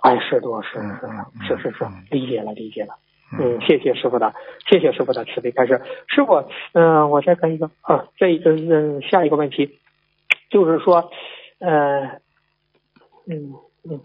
[0.00, 2.94] 哎，事多是嗯是嗯是是是嗯，理解了理解了。
[3.30, 4.32] 嗯，谢谢师傅的，
[4.68, 5.82] 谢谢师傅的慈悲开示。
[6.06, 9.78] 师傅，嗯、我再看一个啊，这一个嗯，下一个问题，
[10.50, 11.10] 就是说，
[11.58, 12.20] 呃，
[13.26, 13.52] 嗯
[13.84, 14.00] 嗯，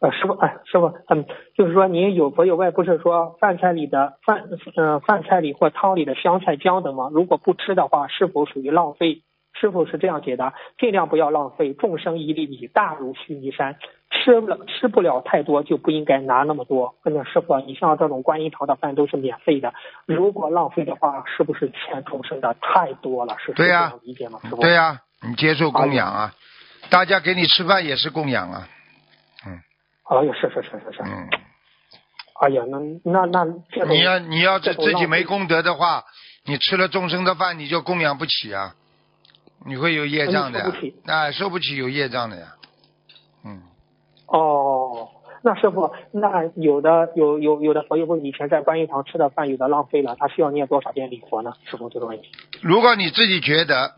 [0.00, 1.24] 呃，师傅，哎，师傅，嗯，
[1.56, 4.44] 就是说您有佛有外，不是说饭菜里的饭，
[4.76, 7.10] 呃，饭菜里或汤里的香菜姜等吗？
[7.12, 9.22] 如果不吃的话，是否属于浪费？
[9.60, 13.76] 师傅是这样解答：尽量不要浪费，众生一粒米，大如须弥山。
[14.10, 16.94] 吃不了吃不了太多，就不应该拿那么多。
[17.02, 19.72] 那师傅，你像这种观音堂的饭都是免费的，
[20.04, 23.36] 如果浪费的话，是不是欠众生的太多了？
[23.38, 24.38] 是对呀是这样理解吗？
[24.42, 24.56] 师傅？
[24.56, 26.34] 对呀、你接受供养啊，
[26.90, 28.68] 大家给你吃饭也是供养啊，
[29.46, 29.58] 嗯
[30.04, 31.02] 哎呀，是是是是是。
[31.02, 31.28] 嗯，
[32.42, 32.78] 哎呀，那
[33.10, 36.04] 那那这你要你要是自己没功德的话，
[36.44, 38.74] 你吃了众生的饭你就供养不起啊，
[39.66, 40.72] 你会有业障的呀
[41.04, 42.54] 那受不起，有业障的呀，
[43.44, 43.62] 嗯。
[44.26, 45.08] 哦，
[45.42, 51.52] 那师傅，那有的有有有的朋友问，以前在观音堂吃的饭，有的浪费了，他需要念多少遍礼佛呢？
[51.64, 52.28] 师傅这个问题。
[52.62, 53.96] 如果你自己觉得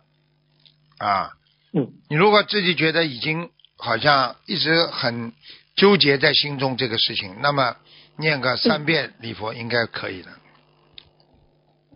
[0.99, 1.33] 啊，
[1.73, 5.33] 嗯，你如果自己觉得已经好像一直很
[5.77, 7.77] 纠结在心中这个事情，那么
[8.17, 10.31] 念个三遍礼佛应该可以的。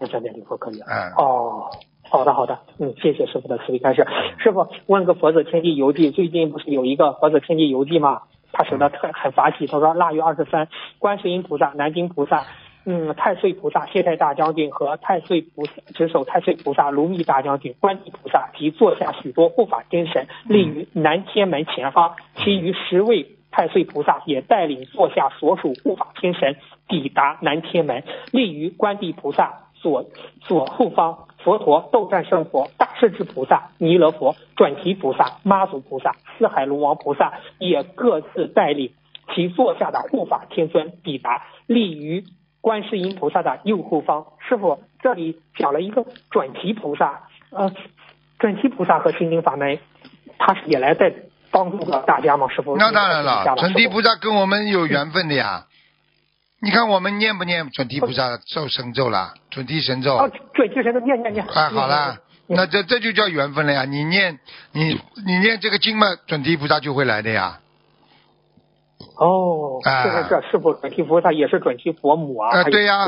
[0.01, 0.87] 念三遍礼佛可以啊。
[0.91, 1.71] 嗯，哦，
[2.11, 4.06] 好的好的，嗯，谢谢师傅的慈悲开示。
[4.38, 8.22] 师傅问个佛子天地游记，最近不是有一个佛子天地游记吗？
[8.52, 12.44] 他写的特很法喜，他说腊月二十三，观世音菩萨、南京菩萨。
[12.90, 26.56] 嗯，太岁菩萨、谢太大将军和太岁菩萨、执守太岁菩萨、卢密大将军、观地菩萨及座下许多护法真神立于南天门前方，其余十位太岁菩萨也带领座下所属护法天神
[26.88, 30.07] 抵达南天门，立于观地菩萨左
[30.41, 31.24] 左后方。
[31.45, 38.93] 佛陀、斗战胜佛、大势至菩萨、弥勒佛、转提菩萨、妈祖菩萨、四海龙王菩萨也各自带领
[39.35, 42.24] 其座下的护法天尊抵达，立于
[42.61, 44.26] 观世音菩萨的右后方。
[44.41, 47.72] 师傅，这里讲了一个转提菩萨，呃，
[48.41, 49.79] 转提菩萨和心经法门，
[50.39, 51.14] 他是也来在
[51.53, 52.49] 帮助了大家吗？
[52.49, 52.76] 师傅？
[52.76, 55.66] 那当然了，转提菩萨跟我们有缘分的呀。
[56.61, 59.34] 你看我们念不念准提菩萨咒神咒啦？
[59.50, 60.16] 准提神咒。
[60.18, 61.46] 傅哦，转提神咒念念念。
[61.46, 63.84] 哎，好啦，那这这就叫缘分了呀！
[63.84, 64.38] 你念
[64.72, 67.61] 你你念这个经嘛，准提菩萨就会来的呀。
[69.16, 72.50] 哦，啊是是是，师傅，准提菩萨也是准提佛母啊。
[72.50, 73.06] 啊，对呀、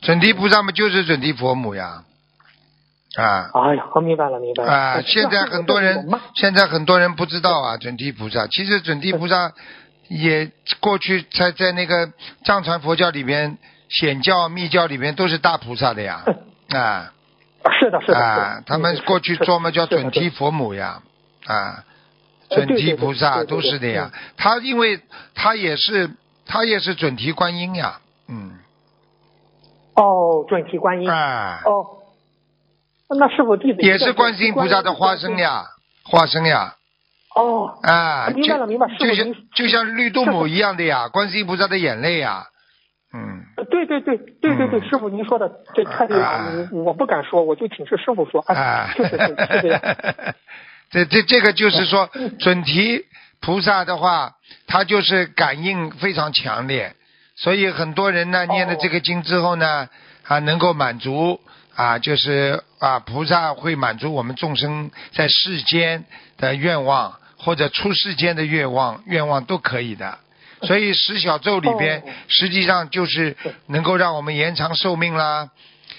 [0.00, 2.04] 准提菩萨嘛就是准提佛母呀。
[3.16, 4.72] 啊哎呀，我明白了，明白了。
[4.72, 5.00] 啊！
[5.02, 9.52] 现在很多人现在很多人不知道啊，准提菩萨其实准提菩萨
[10.08, 10.50] 也
[10.80, 12.12] 过去在在那个
[12.44, 16.24] 藏传佛教里边显教密教里边都是大菩萨的呀。
[16.72, 17.12] 啊
[17.80, 18.18] 是的，是的。
[18.18, 20.30] 啊，他们过去做嘛叫准提。
[20.30, 21.02] 佛母呀。
[21.46, 21.84] 啊，
[22.48, 24.10] 呃准提菩萨都是的呀。
[24.36, 25.00] 他因为
[25.34, 26.10] 他也是
[26.44, 28.00] 他也是准提观音呀。
[28.28, 28.58] 嗯。
[29.94, 31.10] 哦，准提观音。
[31.10, 31.62] 啊。
[31.64, 31.98] 哦。
[33.14, 35.36] 那是否弟子也是观世音菩萨的化身。
[35.38, 35.64] 呀，
[36.04, 36.76] 化身呀。
[37.34, 37.78] 哦。
[37.82, 38.86] 啊，明白了，明白。
[38.98, 42.46] 就像就像绿度母一样的呀，观世音菩萨的眼泪呀。
[43.14, 43.42] 嗯。
[43.70, 48.40] 对对对对对对，嗯师傅您说的这太对了啊，我我不敢说，我就请示师傅说。
[48.42, 49.80] 啊哎，确实是是这样。
[50.90, 53.04] 这这这个就是说，准提
[53.40, 54.34] 菩萨的话，
[54.66, 56.94] 他就是感应非常强烈，
[57.34, 59.88] 所以很多人呢念了这个经之后呢，
[60.26, 61.40] 啊，能够满足
[61.74, 66.04] 啊，就是啊，菩萨会满足我们众生在世间
[66.36, 67.14] 的愿望，
[67.44, 70.18] 或者出世间的愿望，愿望都可以的。
[70.62, 73.36] 所以十小咒里边，实际上就是
[73.66, 75.50] 能够让我们延长寿命啦，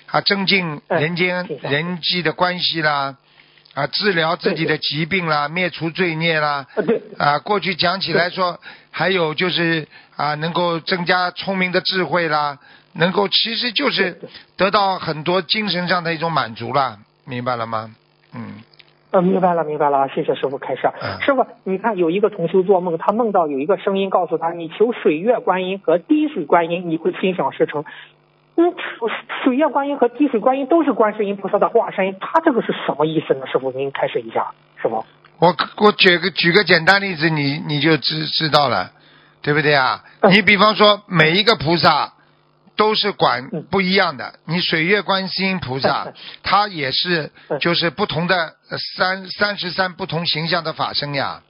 [0.07, 3.17] 啊，增进人间人际的关系啦，
[3.73, 6.65] 啊，治疗自己的疾病啦，灭除罪孽啦，
[7.17, 8.57] 啊，过去讲起来说，
[8.89, 9.85] 还有就是
[10.15, 12.57] 啊，能够增加聪明的智慧啦，
[12.93, 14.17] 能够其实就是
[14.55, 17.93] 得到很多精神上的一种满足啦，明白了吗？
[18.31, 18.63] 嗯。
[19.13, 20.89] 呃，明白了，明白了，谢谢师傅开示。
[21.21, 27.85] 师傅，你看有一个同修做梦，他梦到有一个声音告诉他，你求水月观音和滴水观音，你会心想事成。
[28.55, 28.73] 嗯，
[29.43, 33.45] 水月观音和滴水观音都是观世音菩萨的化身，他这个是什么意思呢？
[33.45, 34.47] 师傅，您开示一下，
[34.81, 35.05] 师傅。
[35.37, 38.89] 我我举个举个简单例子，你你就知知道了，
[39.43, 40.03] 对不对啊？
[40.31, 42.12] 你比方说每一个菩萨。
[42.75, 44.33] 都是管不一样的。
[44.45, 46.07] 你水月观世音菩萨，
[46.41, 48.55] 他也是就是不同的
[48.97, 51.41] 三三十三不同形象的法身呀。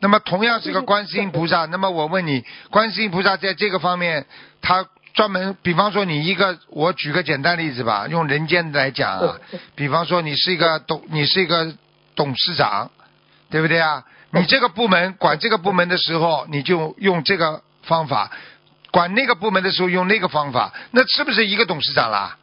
[0.00, 4.26] 那么同样是个观世音菩萨，那么我问你，观世音菩萨在这个方面，
[4.62, 9.36] 他专门，比方说你一个，我举个简单例子吧，用人间来讲啊，
[9.74, 11.74] 比方说你是一个董，你是一个
[12.14, 12.90] 董事长，
[13.50, 14.04] 对不对啊？
[14.32, 18.30] 你这个部门管这个部门的时候，你就用这个方法。
[18.92, 22.36] 管那个部门的时候用那个方法，那是不是一个董事长啦？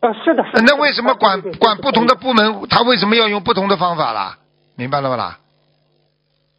[0.00, 0.42] 呃，是的。
[0.64, 4.38] 那为什么管管不同的部门，他为什么要用不同的方法啦？
[4.76, 5.38] 明白了吗啦？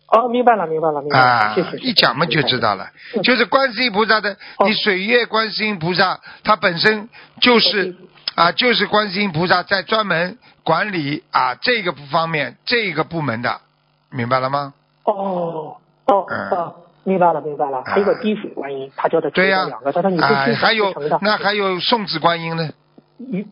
[0.08, 1.26] 哦，明白了，明白了，明白了。
[1.26, 2.90] 啊，一讲嘛就知道了。
[3.24, 7.10] 就是观世音菩萨的，你水月观世音菩萨，他本身
[7.40, 7.96] 就是
[8.36, 13.62] 啊，就是观世音菩萨在专门管理啊这个方面这个部门的，
[14.10, 14.74] 明白了吗？
[15.06, 16.76] 哦哦哦。
[17.04, 17.84] 明白了，明白了。
[17.84, 22.70] 还有个滴水观音，他叫的对呀，两个，他说你是还有那还有送子观音呢？
[23.18, 23.47] 鱼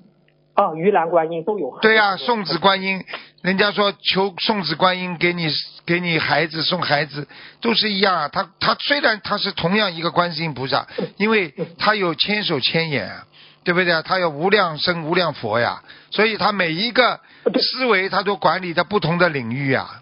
[0.53, 1.79] 啊，鱼兰观音都有。
[1.81, 3.03] 对呀，送子观音，
[3.41, 5.47] 人家说求送子观音给你
[5.85, 7.27] 给你孩子送孩子
[7.61, 8.27] 都是一样啊。
[8.27, 10.85] 他他虽然他是同样一个观世音菩萨，
[11.17, 13.09] 因为他有千手千眼，
[13.63, 14.01] 对不对啊？
[14.03, 15.81] 他有无量生无量佛呀，
[16.11, 17.19] 所以他每一个
[17.59, 20.01] 思维他都管理在不同的领域啊。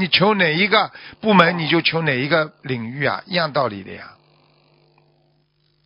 [0.00, 0.90] 你求哪一个
[1.20, 4.14] 部门，你就求哪一个领域啊，一样道理的呀。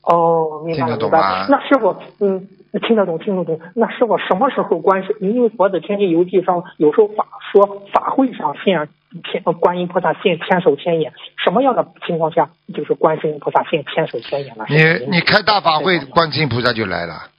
[0.02, 1.46] 哦，明白明白。
[1.48, 2.46] 那师傅，嗯，
[2.86, 3.58] 听得懂，听得懂。
[3.74, 5.16] 那师傅什么时候观世？
[5.20, 8.86] 因为佛的天地游记上有时候法说法会上现
[9.22, 14.66] 天观音菩萨现千手千眼，什么样的情况下就是观世音菩萨现千手千眼了？
[14.68, 17.30] 你你开大法会，观世音菩萨就来了。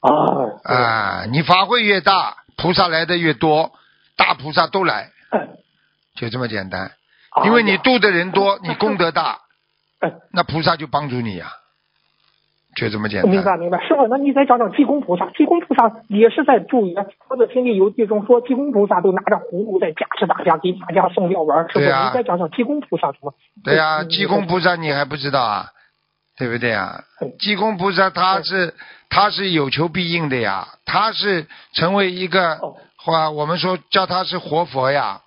[0.00, 0.60] 哦。
[0.64, 3.72] 啊，你法会越大，菩萨来的越多，
[4.16, 5.10] 大菩萨都来。
[6.16, 6.90] 就这么简单，
[7.44, 9.38] 因为你度的人多，你功德大，
[10.32, 11.52] 那菩萨就帮助你呀，
[12.74, 13.30] 就这么简单。
[13.30, 17.06] 明白明白，师傅，那你再讲讲济公菩萨，济公菩萨也是在助缘。
[17.28, 21.68] 或者天地游记中说，济公菩萨都拿着葫芦在加持大家，给大家送药丸。
[21.70, 23.34] 师傅，你再讲讲济公菩萨什么？
[23.62, 25.66] 对呀，济公菩萨你还不知道啊？
[26.36, 27.04] 对不对啊？
[27.38, 28.74] 济公菩萨他是
[29.08, 32.58] 他是有求必应的呀，他是成为一个。
[33.12, 35.20] 话我们说叫他是活佛呀，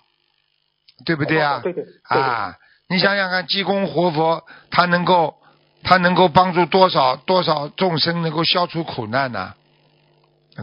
[1.04, 1.60] 对不对啊？
[1.62, 1.84] 对对。
[2.08, 2.56] 啊，
[2.88, 5.34] 你想想看，济公活佛，他能够
[5.82, 9.54] 他能够帮助多少多少众生能够消除苦难呢？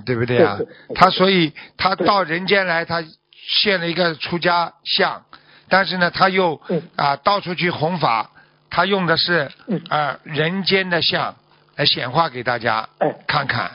[0.06, 0.60] 对不对啊？
[0.96, 3.04] 他所以他到人间来，他
[3.62, 5.24] 现了一个出家相，
[5.68, 6.62] 但是呢，他又
[6.96, 8.30] 啊到处去弘法，
[8.70, 9.52] 他用的是
[9.90, 11.36] 啊人间的相
[11.76, 12.88] 来显化给大家
[13.26, 13.72] 看看，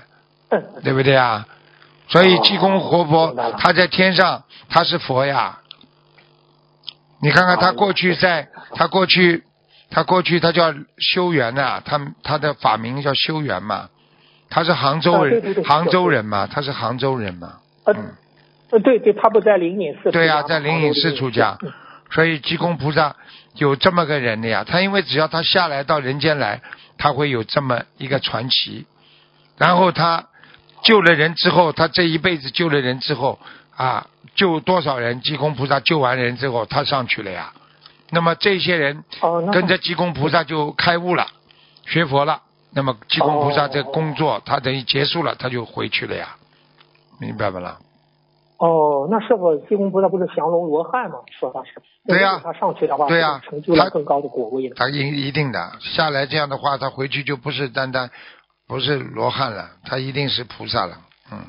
[0.84, 1.48] 对不对啊？
[2.06, 5.60] 所以济公活佛，他在天上，他是佛呀。
[7.22, 9.42] 你看看他过去在，他过去，
[9.90, 13.88] 他过去他叫修缘呐，他他的法名叫修缘嘛。
[14.50, 17.54] 他是杭州人，杭州人嘛，他是杭州人嘛。
[17.86, 18.12] 嗯。
[18.70, 20.10] 呃，对对，他不在灵隐寺。
[20.10, 21.56] 对呀，在灵隐寺出家。
[22.10, 23.16] 所以济公菩萨
[23.54, 26.60] 有这么个人的呀，他因为只要他下来到人间来，
[26.98, 28.84] 他会有这么一个传奇，
[29.56, 30.26] 然后他。
[30.84, 33.38] 救了人之后，他这一辈子救了人之后
[33.74, 35.20] 啊，救多少人？
[35.20, 37.52] 济公菩萨救完人之后，他上去了呀。
[38.10, 39.02] 那么这些人
[39.52, 41.26] 跟着济公菩萨就开悟了，
[41.86, 42.42] 学佛了。
[42.76, 46.36] 那么济公菩萨这工作他等于结束了，他就回去了呀。
[47.18, 47.78] 明白不啦？
[48.58, 51.16] 哦，那是否济公菩萨不是降龙罗汉吗？
[51.38, 51.82] 说他是。
[52.06, 52.40] 对呀。
[52.42, 54.68] 他上去的话，对呀，成就了更高的果位。
[54.76, 58.10] 他一一定的下来这样的话，他回去就不是单单。
[58.66, 60.98] 不是罗汉了，他一定是菩萨了，
[61.30, 61.46] 嗯，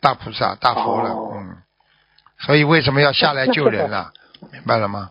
[0.00, 1.56] 大菩萨、大佛了，嗯，
[2.40, 4.12] 所以为什么要下来救人 了？
[4.52, 5.10] 明白了吗？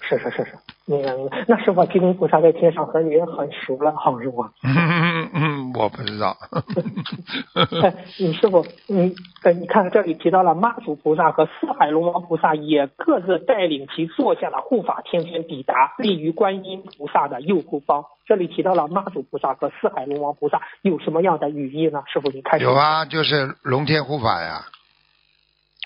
[0.00, 0.58] 是是是是，
[0.88, 1.44] 明白明白。
[1.46, 4.42] 那师傅，吉林菩萨在天上和你很熟了，好师傅。
[4.64, 6.36] 嗯嗯，我不知道。
[7.82, 18.04] 哎， 你师傅，你呃，你看这里提到了妈祖菩萨和四海龙王菩萨也各自带领其坐下的护法天尊抵达，立于观音菩萨的右后方。
[18.26, 22.02] 这里提到了妈祖菩萨和四海龙王菩萨有什么样的寓意呢？
[22.12, 24.64] 师傅，你看有啊，就是龙天护法呀，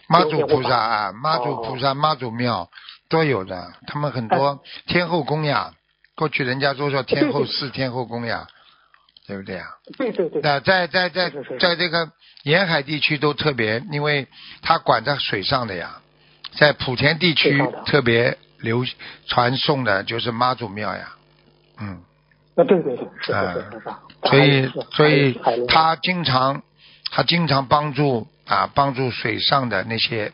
[0.08, 2.68] 妈祖菩萨啊，妈祖菩萨、妈祖庙
[3.12, 5.74] 都有的，他们很多天后宫呀，
[6.16, 8.46] 过去人家都说天后寺、天后宫呀，
[9.26, 9.66] 对不对啊？
[9.98, 10.40] 对对对。
[10.40, 12.10] 那在在在在这个
[12.44, 14.26] 沿海地区都特别，因为
[14.62, 16.00] 它管在水上的呀，
[16.56, 18.82] 在莆田地区特别流
[19.26, 21.12] 传颂的就是妈祖庙呀，
[21.78, 22.02] 嗯。
[22.54, 24.28] 啊，对对对，是哎是是是是。
[24.28, 25.38] 所以所以
[25.68, 26.62] 他经常
[27.10, 30.32] 他经常帮助啊帮助水上的那些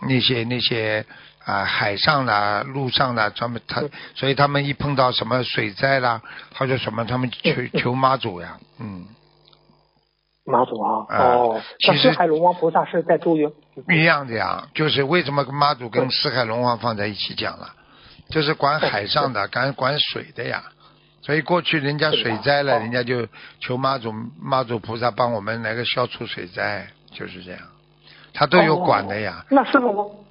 [0.00, 1.04] 那些那些
[1.48, 6.20] 啊海上的陆上的他们他嗯所以他们一碰到什么水灾啦
[6.54, 9.06] 或者什么他们求求妈祖呀嗯。
[10.44, 13.50] 妈祖啊，啊哦，其实四海龙王菩萨是在周云。
[13.88, 17.70] 一样的呀就是为什么跟妈祖跟四海龙王放在一起讲了
[18.30, 20.62] 就是管海上的管管水的呀。
[21.20, 23.26] 所以过去人家水灾了，哦人家就
[23.60, 27.60] 求妈祖妈祖菩萨帮我们来个消除水灾，就是这样，
[28.32, 29.44] 他都有管的呀。
[29.50, 30.24] 那师傅，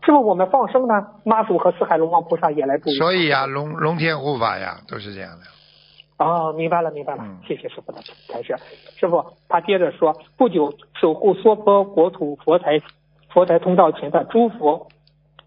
[0.00, 1.06] 我师傅我们放生呢？
[1.24, 2.90] 妈祖和四海龙王菩萨也来助。
[2.90, 5.44] 所以呀，龙龙天护法呀，都是这样的。
[6.24, 7.98] 哦，明白了，明白了，嗯谢谢师傅的
[8.28, 8.56] 开示。
[8.96, 12.80] 师傅，他接着说，不久，守护娑婆国土佛台
[13.32, 14.88] 佛台通道前的诸佛、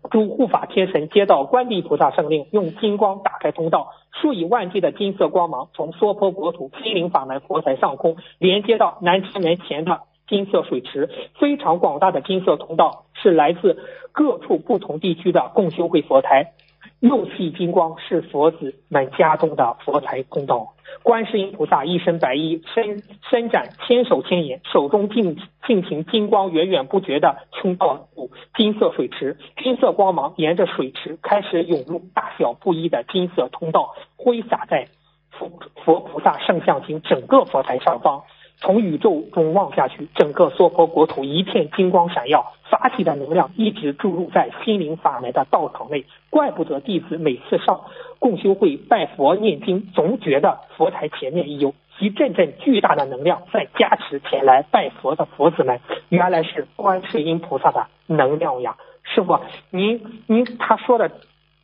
[0.09, 3.89] 诸护法天神接到观地菩萨圣令，用金光打开通道，
[4.21, 13.77] 数以万计的金色光芒从娑婆国土心灵法门佛台上空连接到南天门前的金色水池，非常广大的金色通道是来自
[14.13, 16.53] 各处不同地区的共修会佛台。
[17.01, 20.73] 右系金光是佛子们家中的佛台公道。
[21.01, 25.37] 观世音菩萨一身白衣，伸伸展千手千眼，手中尽
[25.67, 28.07] 尽情金光源源不绝的冲到
[28.55, 34.87] 金色水池，金色光芒沿着水池开始涌入大小不一的金色通道，挥洒在
[35.31, 35.51] 佛
[35.83, 38.23] 佛菩萨圣像及整个佛台上方。
[38.63, 46.05] 从宇宙中望下去，整个娑婆国土一片金光闪耀，法体的能量一直注入在心灵法门的道场内。
[46.29, 47.81] 怪不得弟子每次上
[48.19, 58.77] 共修会拜佛念经，总觉得佛台前面有一阵阵巨大的能量在加持前来拜佛的佛子们，原来是观世音菩萨的能量呀！
[59.03, 59.41] 师傅，
[59.71, 61.11] 您您他说的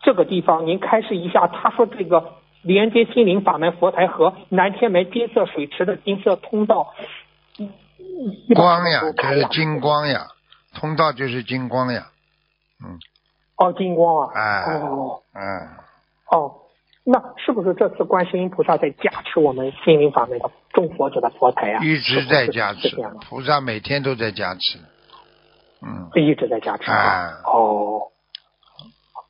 [0.02, 2.34] 这个地方，您开示一下，他说这个。
[2.62, 6.94] 连接心灵法门佛台和南天门金色水池的金色通道，
[8.54, 10.28] 光呀，就是金光呀，
[10.74, 12.08] 通道就是金光呀，
[12.84, 13.00] 嗯。
[13.56, 14.34] 哦，金光啊。
[14.36, 14.80] 哎。
[14.80, 15.22] 哦。
[15.34, 15.42] 嗯。
[16.32, 16.56] 哦，
[17.04, 21.84] 那是不是这次观世音菩萨在加持我们心灵法门的众佛者的佛台啊？
[21.84, 22.96] 一直在加持
[23.28, 24.80] 菩萨每天都在加持。
[25.82, 26.10] 嗯。
[26.16, 27.42] 一直在加持啊。
[27.46, 28.12] 哦。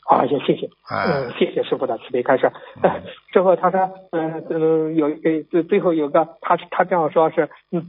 [0.10, 2.52] 啊，也谢谢，嗯，谢谢师傅的慈悲开示。
[2.82, 7.86] 嗯、 之后他说，嗯嗯，有呃最最后有个他他这样说是，嗯，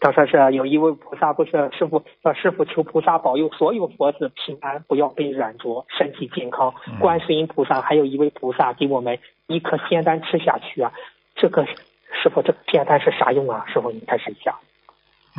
[0.00, 6.74] 他说是有一位菩萨不是师傅，呃师傅求菩萨保佑所有佛子平安，不要被染着，身体健康。
[6.88, 10.92] 嗯、观世音菩萨还有一位菩萨给我们一颗仙丹吃下去啊，
[11.36, 13.64] 这个师傅这个仙丹是啥用啊？
[13.72, 14.56] 师傅你开始一下。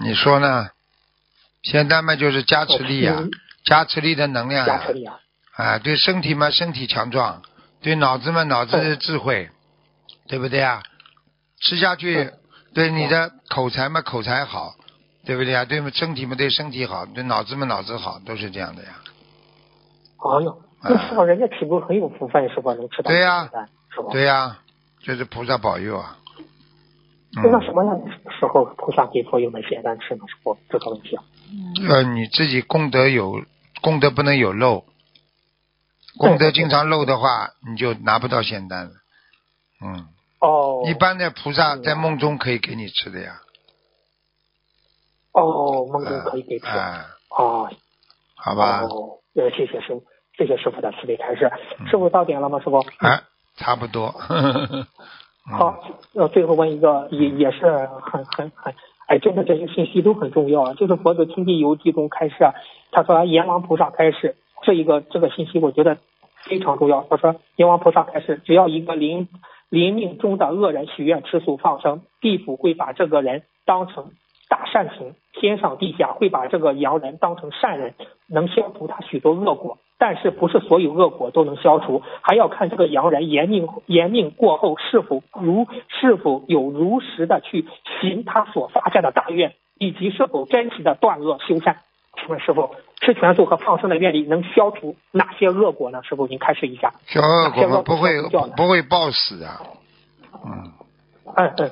[0.01, 0.67] 你说呢？
[1.63, 3.27] 仙丹嘛就是加持力呀、啊，
[3.65, 4.67] 加持力的能量、啊。
[4.67, 5.19] 加持力啊。
[5.55, 7.41] 啊，对身体嘛，身体强壮；
[7.81, 9.49] 对脑子嘛，脑子的智慧，
[10.27, 10.81] 对不对啊？
[11.61, 12.31] 吃下去，
[12.73, 14.73] 对你的口才嘛，口才好，
[15.25, 15.63] 对不对啊？
[15.63, 18.89] 对身体嘛，对身体好；对脑子嘛，脑子好，都是这样的呀。
[20.17, 22.73] 哎呦，那师傅，人家岂不很有福分，是吧？
[22.73, 23.49] 能吃到对呀、啊？
[24.11, 24.59] 对呀、啊，
[25.03, 26.17] 这是菩萨保佑啊。
[27.35, 30.23] 嗯、那什么样的时候菩萨给佛友们简单吃呢？
[30.27, 31.23] 师傅，这个问题啊。
[31.87, 33.43] 呃，你自己功德有
[33.81, 34.83] 功德不能有漏。
[36.17, 38.91] 功德经常漏的话，你就拿不到仙丹了。
[39.83, 40.07] 嗯。
[40.39, 40.83] 哦。
[40.85, 43.39] 一般的菩萨在梦中可以给你吃的呀。
[45.31, 46.67] 哦，梦中可以给吃。
[46.67, 47.05] 啊。
[47.29, 47.69] 哦。
[48.35, 48.81] 好吧。
[48.83, 50.03] 哦，呃，谢谢师傅，
[50.37, 51.51] 谢谢师傅的慈悲开示。
[51.89, 52.59] 师傅到点了吗？
[52.59, 52.77] 师傅？
[52.77, 53.23] 啊，
[53.55, 54.11] 差不多。
[55.49, 55.79] 好，
[56.13, 57.65] 呃，最后问一个，也也是
[58.01, 58.75] 很很很，
[59.07, 60.73] 哎，真的这些信息都很重要啊。
[60.75, 62.35] 就是佛祖天地游记中开示，
[62.91, 64.35] 他说阎王菩萨开示。
[64.63, 65.97] 这一个这个信息我觉得
[66.45, 67.05] 非常重要。
[67.09, 69.27] 他说，阎王菩萨开示，只要一个临
[69.69, 74.11] 临命中的恶人许愿吃素放生，地府会把这个人当成
[74.49, 77.93] 大善行，天上地下会把这个洋人当成善人，
[78.27, 79.77] 能消除他许多恶果。
[79.99, 87.65] 但是不是所有恶果都能消除，还要看这个洋人延命延命过后是否如是否有如实的去
[88.01, 91.77] 行他所发下的大愿，以及是否真实的断恶修善。
[92.15, 96.01] 请问师傅，吃全素和放生的愿力能消除哪些恶果呢？
[96.03, 96.93] 师傅您开示一下。
[97.07, 98.21] 消恶果不会
[98.55, 99.61] 不会暴死啊，
[100.45, 100.71] 嗯，
[101.35, 101.71] 嗯嗯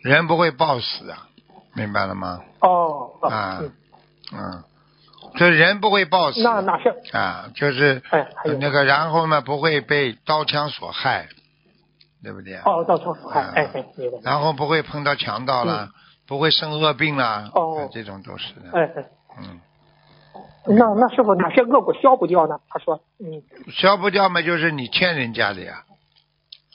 [0.00, 1.28] 人不会暴死啊，
[1.74, 2.40] 明白了吗？
[2.60, 3.72] 哦哦啊嗯，
[4.32, 4.64] 嗯，
[5.36, 6.90] 这人不会暴死那哪些？
[7.12, 8.26] 啊，就是哎
[8.58, 11.28] 那个，然后呢不会被刀枪所害，
[12.24, 12.62] 对不对啊？
[12.66, 13.84] 哦，刀枪所害，啊哎哎。
[14.24, 15.90] 然后不会碰到强盗了，
[16.26, 19.04] 不会生恶病啦，嗯哦啊这种都是的，哎哎，
[19.38, 19.60] 嗯，
[20.66, 22.60] 那那师傅哪些恶果消不掉呢？
[22.68, 23.42] 他说，嗯
[23.72, 25.84] 消不掉嘛，就是你欠人家的呀，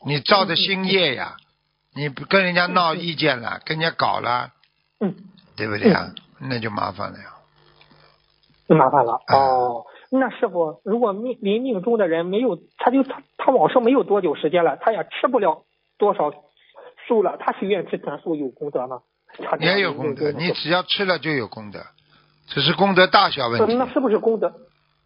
[0.05, 1.37] 你造的新业呀，
[1.95, 4.51] 你不跟人家闹意见了，跟人家搞了，
[4.99, 5.15] 嗯，
[5.55, 6.13] 对不对啊？
[6.39, 7.25] 那就麻烦了呀。
[8.67, 9.13] 就麻烦了。
[9.27, 15.63] 啊哦，那师傅，如果命临命中的人没有，他就他他往生没有多久时间了，他也吃不了
[15.97, 16.31] 多少
[17.07, 18.99] 素了，他许愿吃全素有功德吗？
[19.37, 21.85] 他也有功德，你只要吃了就有功德，
[22.47, 23.73] 只是功德大小问题。
[23.73, 24.51] 呃那是不是功德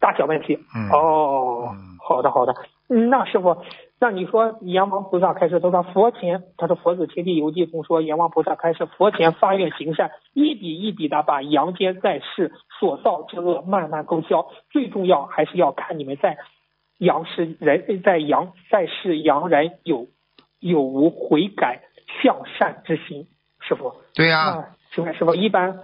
[0.00, 0.58] 大小问题？
[0.74, 2.54] 嗯哦，嗯好的好的。
[2.88, 3.56] 嗯，那师傅，
[4.00, 14.48] 那你说阎王菩萨开始，他说佛前，他说《佛子天地游记》中说，阎王菩萨开始佛前发愿行善，一笔一笔的把阳间在世所造之恶慢慢勾销。
[14.70, 16.36] 最重要还是要看你们在
[16.98, 20.08] 阳世人在阳在世阳人有
[20.58, 21.80] 有无悔改
[22.22, 23.28] 向善之心，
[23.60, 23.94] 师傅。
[24.14, 25.80] 对呀、那请问师傅，一般嗯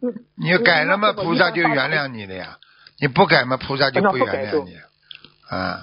[0.36, 2.58] 你改了嘛，菩萨就原谅你了呀。
[3.00, 4.74] 你不改嘛，菩萨就不原谅你。
[5.48, 5.80] 啊，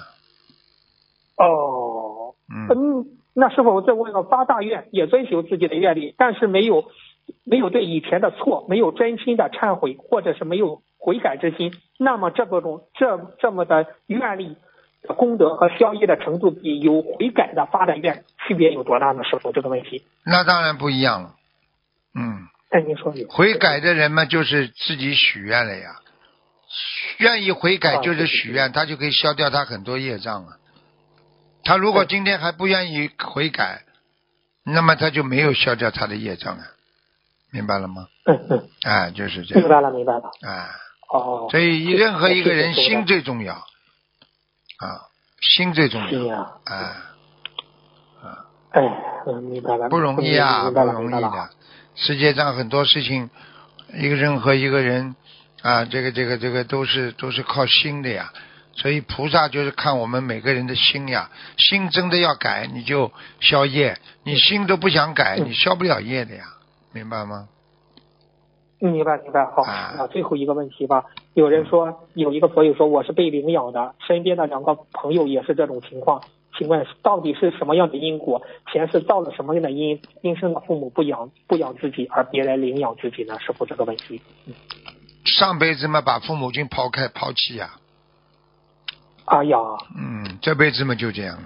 [1.36, 6.84] 哦，嗯，嗯，那师傅，我再问个，发大愿也遵循自己的愿力，但是没有
[7.44, 14.56] 没有对以前的错没有真心的忏悔，或者是没有悔改之心，那么这个种这这么的愿力
[15.02, 19.24] 的功德和消业的程度，比有悔改的发的愿区别有多大呢？
[19.24, 21.34] 师傅，这个问题，那当然不一样了。
[22.14, 26.00] 嗯，哎，您说你悔改的人嘛，就是自己许愿了呀。
[27.18, 30.56] 愿意悔改啊就是许愿，他就可以消掉他很多业障啊。
[31.62, 33.84] 他如果今天还不愿意悔改，
[34.64, 36.64] 那么他就没有消掉他的业障啊，
[37.52, 38.08] 明白了吗？
[38.26, 39.60] 嗯嗯，啊，就是这样。
[39.62, 40.70] 明白了明白了，啊。
[41.12, 43.54] 哦，所以任何一个人心最重要。
[43.54, 45.06] 啊，
[45.40, 46.08] 心最重要。
[46.08, 47.06] 是呀，啊，
[48.70, 48.82] 哎，
[49.28, 51.50] 嗯，明白了，不容易啊，不容易的。
[51.94, 53.30] 世界上很多事情，
[53.94, 55.14] 一个任何一个人
[55.62, 58.32] 啊，这个这个这个都是都是靠心的呀。
[58.76, 65.48] 所以菩萨就是看我们每个人的心呀，心真的要改，你就消业；你心都不想改，嗯。
[65.48, 66.44] 你消不了业的呀，
[66.92, 67.48] 明白吗？
[68.80, 69.94] 嗯明白明白，好，啊。
[69.96, 71.04] 那最后一个问题吧。
[71.32, 76.22] 有人说有一个佛友说我是被领养的，身边的两个朋友也是这种情况，
[76.56, 78.42] 请问到底是什么样的因果？
[78.72, 83.38] 前世造了什么样的因，今生的父母不养不养自己，而别人领养自己呢？
[83.40, 84.22] 师傅这个问题。
[85.24, 87.70] 上辈子嘛，把父母亲抛开抛弃呀，
[89.24, 89.58] 哎呀，
[89.96, 91.38] 嗯，这辈子嘛就这样。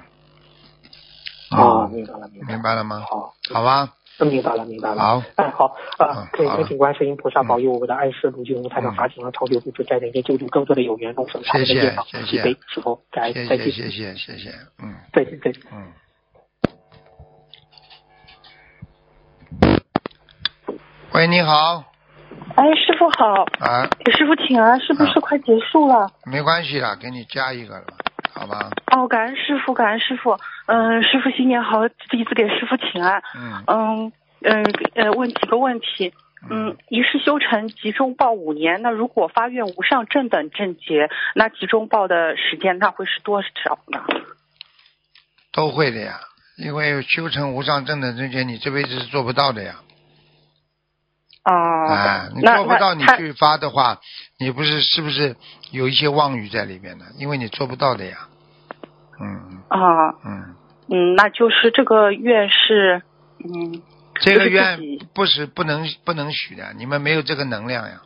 [1.50, 2.54] 啊，嗯明白了明白了。
[2.54, 3.00] 明白了吗？
[3.08, 3.94] 好，好吧，
[4.26, 5.00] 明白了明白了。
[5.00, 6.56] 好，哎，好嗯啊，恳好。
[6.56, 11.74] 恳请观世音菩萨保佑我们的安世卢军台长法体上超流不止，在人间救助更多的有缘众生，谢谢
[12.06, 12.42] 谢谢。
[12.66, 14.50] 师傅，感恩谢再见，谢谢谢谢谢，
[14.82, 14.94] 嗯。
[15.12, 15.62] 再见再见。
[15.72, 15.92] 嗯。
[21.12, 21.84] 喂，你好，
[22.54, 26.10] 哎，师傅好，啊，给师傅请安，是不是快结束了？
[26.26, 27.80] 没关系啦，给你加一个了。
[27.80, 27.96] 吧，
[28.38, 28.70] 好吧？
[28.92, 30.38] 哦，感恩师傅，感恩师傅。
[30.66, 33.22] 嗯、师傅新年好，弟子给师傅请安。
[33.34, 34.12] 嗯嗯
[34.42, 34.64] 嗯
[34.94, 36.14] 呃，问几个问题。
[36.48, 44.04] 嗯，一世修成集中报五年，那如果发愿无上正等正觉，那集中报的时间那会是多少呢？
[45.52, 46.20] 都会的呀，
[46.56, 49.80] 因为修成无上正等正觉，你这辈子是做不到的呀。
[51.44, 53.98] 哦、啊，你那做不到，你去发的话，
[54.40, 55.34] 你不是是不是
[55.72, 57.06] 有一些妄语在里面呢？
[57.16, 58.28] 因为你做不到的呀。
[59.20, 60.54] 嗯啊嗯，
[60.88, 63.02] 嗯，那就是这个愿是
[63.44, 63.82] 嗯
[64.14, 64.78] 这个愿
[65.12, 68.00] 不是不能不能许的，你们没有这个能量呀。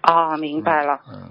[0.00, 1.00] 啊，明白了。
[1.06, 1.30] 嗯，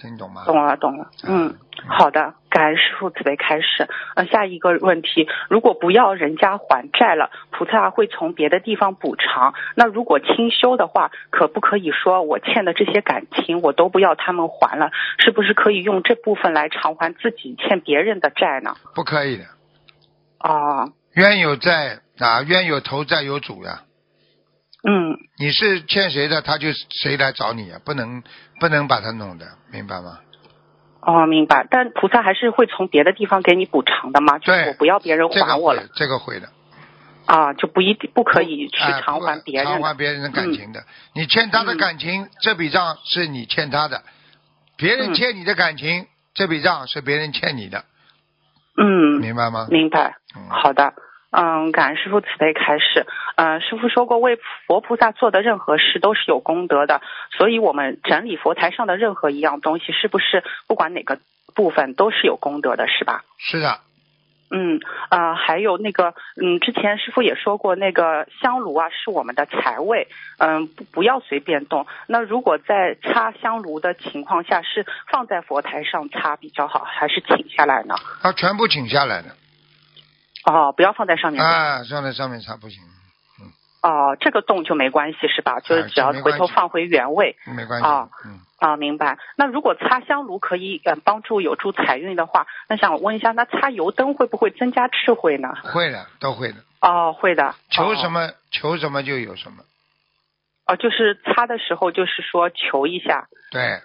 [0.00, 0.44] 听懂吗？
[0.46, 1.10] 懂了，懂了。
[1.24, 1.54] 嗯，
[1.86, 3.86] 好的，感恩师傅慈悲开始。
[4.14, 9.52] 呃，下一个问题，如果不要人家还债了，菩萨会从别的地方补偿。
[9.74, 14.90] 那如果清修的话，可不可以说我欠的这些感情我都不要他们还了？
[15.18, 18.74] 是不是可以用这部分来偿还自己欠别人的债呢？
[18.94, 19.44] 不可以的，
[20.38, 23.82] 啊，冤有债啊，冤有头债有主呀。
[24.82, 28.22] 嗯你是欠谁的，他就谁来找你啊，不能
[28.58, 30.18] 不能把他弄的，明白吗？
[31.02, 31.66] 哦，明白。
[31.70, 34.38] 但菩萨还是会从别的地方给你补偿的嘛？
[34.38, 36.48] 就是我不要别人还我了会，这个会的。
[37.26, 40.82] 啊，就不一定不可以去哎偿还别人偿还别人的感情的。
[41.14, 43.98] 你欠他的感情，这笔账是你欠他的；
[44.76, 47.84] 别人嗯欠你的感情，这笔账是别人欠你的，
[48.76, 49.68] 嗯，明白吗？
[49.70, 50.16] 明白。
[50.48, 50.92] 好的。
[51.30, 53.06] 嗯，感恩师傅慈悲开示。
[53.36, 57.00] 嗯、师傅说过，为佛菩萨做的任何事都是有功德的，
[57.38, 61.18] 所以我们整理佛台上的任何一样东西，是不是不管哪个
[61.54, 63.22] 部分都是有功德的，是吧？
[63.38, 63.78] 是的，
[64.50, 70.08] 嗯，呃，还有那个，嗯，之前师傅也说过，那个香炉啊是我们的财位，
[70.38, 71.86] 嗯，不不要随便动。
[72.08, 77.94] 那如果在插香炉的情况下，是放在佛台上插比较好，还是请下来呢？
[78.20, 79.28] 他全部请下来的。
[80.44, 81.44] 哦，不要放在上面。
[81.44, 82.82] 啊，放在上面擦不行，
[83.82, 85.60] 哦，这个洞就没关系是吧？
[85.60, 87.36] 就是只要回头放回原位。
[87.46, 87.86] 没关系。
[87.86, 89.18] 啊嗯，啊，明白。
[89.36, 95.54] 那如果擦香炉可以呃帮助有助财运的话，那想问一下，那擦油灯会不会增加智慧呢？
[95.62, 96.56] 会的，都会的。
[96.80, 97.54] 哦，会的。
[97.70, 99.62] 求什么、求什么就有什么。
[100.66, 103.28] 哦，就是擦的时候，就是说求一下。
[103.50, 103.80] 对，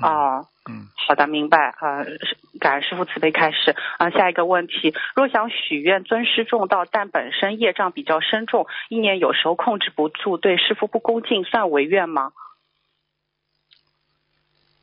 [0.00, 12.32] 哦，嗯，好的，明白啊、是感恩师傅慈悲开始啊、下一个问题，若想许愿尊师重道，但本身业障比较深重，意念有时候控制不住，对师傅不恭敬，算违愿吗？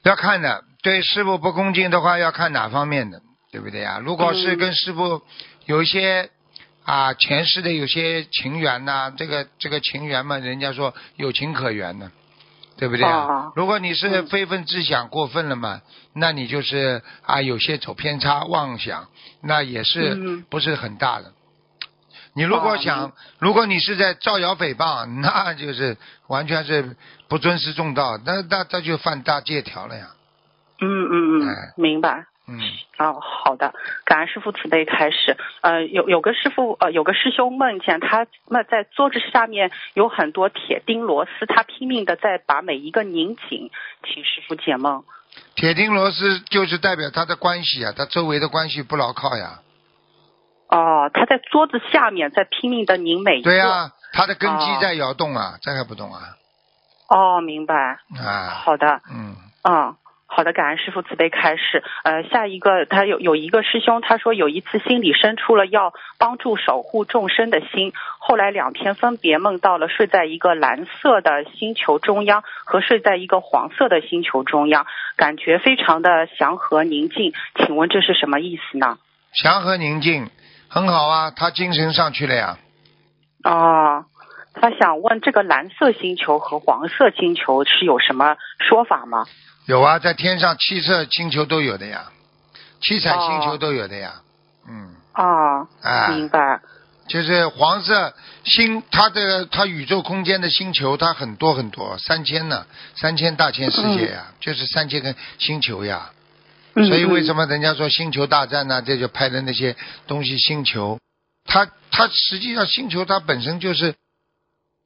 [0.03, 0.64] 要看的。
[0.82, 3.99] 对师傅不恭敬的话，要看哪方面的，对不对呀？
[4.01, 5.22] 如果是跟师傅
[5.66, 6.30] 有一些
[6.86, 12.14] 啊前世的有些情缘呐、这个这个情缘嘛，人家说有情可原呢，
[12.80, 13.26] 对不对啊？
[13.26, 15.82] 哦如果你是非分之想过分了嘛，
[16.14, 19.08] 那你就是啊有些走偏差妄想，
[19.44, 21.34] 那也是嗯不是很大的。
[22.34, 26.96] 你如果想，如果你是在造谣诽谤，那就是完全是
[27.28, 30.08] 不尊师重道，那那那就犯大戒条了呀。
[30.80, 32.24] 嗯嗯嗯，明白。
[32.50, 32.60] 嗯，
[32.97, 33.74] 哦，好的，
[34.06, 35.38] 感恩师傅慈悲开始。
[35.62, 43.70] 呃，有有个师傅呃，有个师兄梦见他那在桌子下面有很多铁钉螺丝，他拼命的在把每一个拧紧，
[44.04, 45.04] 请师傅解梦。
[45.56, 49.60] 铁钉螺丝就是代表他的关系啊，他周围的关系不牢靠呀。
[50.70, 53.50] 哦，他在桌子下面在拼命的拧每一个。
[53.52, 56.36] 对呀、他的根基哦在摇动啊，这还不懂啊？
[57.10, 58.00] 哦，明白。
[58.20, 59.02] 啊，好的。
[59.12, 59.95] 嗯，嗯，
[60.32, 61.84] 好的，感恩师傅慈悲开示。
[62.04, 74.86] 呃，下一个他有有一个师兄，他说有一次心里生出了要帮助守护众生的心，后来两天分别梦到了睡在一个蓝色的星球中央和睡在一个黄色的星球中央，
[75.18, 77.34] 感觉非常的祥和宁静。
[77.56, 79.00] 请问这是什么意思呢？
[79.34, 80.30] 祥和宁静，
[80.70, 82.58] 很好啊，他精神上去了呀。
[83.44, 84.06] 哦，
[84.62, 89.26] 他想问这个蓝色星球和黄色星球是有什么说法吗？
[89.66, 92.12] 有啊，在天上七色星球都有的呀，
[92.82, 94.16] 七彩星球哦都有的呀。
[94.68, 96.60] 嗯，哦，啊明白。
[97.07, 106.12] 就是黄色星，它这个它宇宙空间的星球，它很多很多，三千呢，三千大千世界呀，就是三千个星球呀。
[106.76, 107.45] 嗯所以为什么？
[107.45, 108.82] 么人家说星球大战呢？
[108.82, 109.76] 这就拍的那些
[110.07, 110.99] 东西，星球，
[111.45, 113.95] 它它实际上星球它本身就是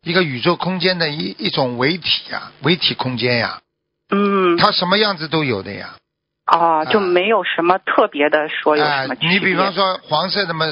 [0.03, 3.61] 一个宇宙空间的一一种维体呀，维体空间呀，
[4.11, 4.57] 嗯。
[4.57, 5.95] 它什么样子都有的呀。
[6.45, 9.31] 哦，就没有什么特别的说有啊什么区别。
[9.31, 10.67] 你比方说黄色的嘛，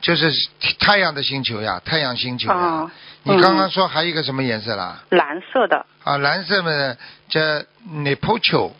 [0.00, 0.32] 就是
[0.78, 2.56] 太阳的星球呀，太阳星球呀。
[2.56, 2.92] 啊
[3.24, 5.04] 你刚刚说还有一个什么颜色啦？
[5.10, 5.86] 蓝色的。
[6.02, 6.96] 啊，蓝色嘛，
[7.28, 7.40] 叫
[7.88, 8.72] Neptune，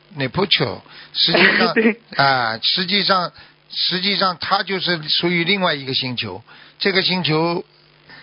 [1.12, 1.74] 实际上
[2.18, 3.30] 啊，实际上
[3.70, 6.42] 实际上它就是属于另外一个星球，
[6.80, 7.64] 这个星球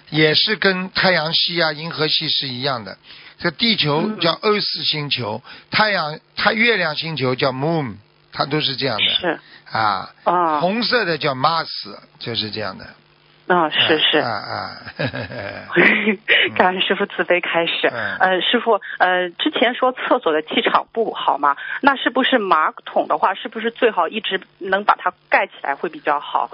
[0.10, 2.98] 也是跟太阳系啊、银河系是一样的。
[3.38, 5.41] 这地球嗯叫欧四星球，
[5.72, 7.95] 太阳太月亮星球叫 Moon，
[8.34, 9.14] 它都是这样的。
[9.14, 9.40] 是。
[9.72, 10.10] 啊。
[10.23, 10.60] 啊。
[10.60, 11.68] 红色的叫 Mars，
[12.19, 12.86] 就是这样的。
[13.48, 14.18] 嗯，是是。
[14.19, 14.77] 啊啊。
[16.56, 17.88] 感恩师傅慈悲开始。
[17.88, 26.49] 嗯呃，师傅，呃，之前说厕所的气场不好嘛，那是不是马桶的话，是不是最好一直能把它盖起来会比较好？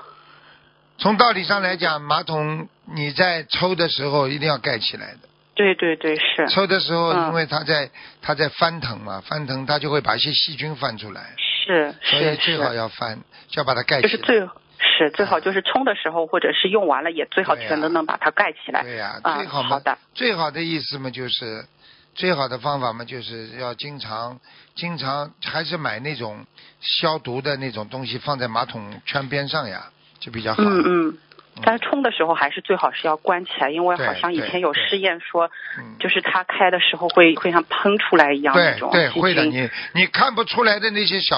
[0.97, 5.19] 从道理上来讲，马桶你在抽的时候一定要盖起来的。
[5.55, 6.47] 对对对，是。
[6.49, 7.89] 抽的时候，嗯因为它在
[8.21, 14.11] 它在翻腾嘛，翻腾它就会把一些细菌翻出来，是所以最好，要翻，就要把它盖起来。
[14.11, 18.83] 就是最是最好就是冲的时候，或者是用完了也最好全都能把它盖起来。
[18.83, 19.97] 对呀、啊最好嘛，好的。
[20.13, 21.65] 最好的意思嘛，就是
[22.13, 24.37] 最好的方法嘛，就是要经常
[24.75, 26.45] 经常还是买那种
[26.81, 29.87] 消毒的那种东西放在马桶圈边上呀，
[30.19, 30.61] 就比较好。
[30.63, 31.17] 嗯嗯，
[31.63, 41.37] 但是冲的时候还是最好是要关起来，因为好像以前有试验说，嗯就是它开的时候会会像喷出来一样那种细对会的，你你看不出来的那些小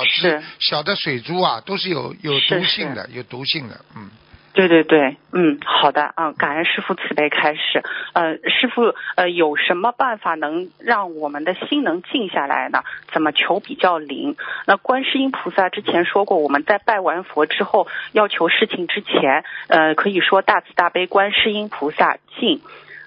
[0.59, 4.09] 小的水珠啊，都是有有毒性的，有毒性的，嗯。
[4.57, 7.83] 对对对，嗯，好的，啊，感恩师傅慈悲开始。
[8.13, 12.81] 呃，师傅，呃，有什么办法能让我们的心能静下来呢？
[13.13, 14.35] 怎么求比较灵？
[14.65, 22.59] 那观世音菩萨之前说过，我们在拜完佛之后，要求事情之前，呃，可以说大慈大悲观世音菩萨静。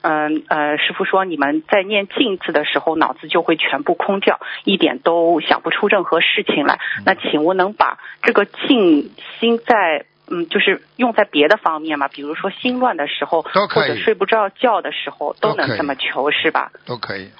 [0.02, 6.78] 嗯呃，师傅说你们在念静字的时候，脑子就会全部空掉，一点都想不出任何事情来。
[7.04, 9.10] 那请问能把这个静
[9.40, 12.08] 心在嗯，就是用在别的方面嘛？
[12.08, 16.70] 比如说心乱的时候，或者睡不着觉的时候，都能这么求是吧？
[16.86, 17.30] 都可以。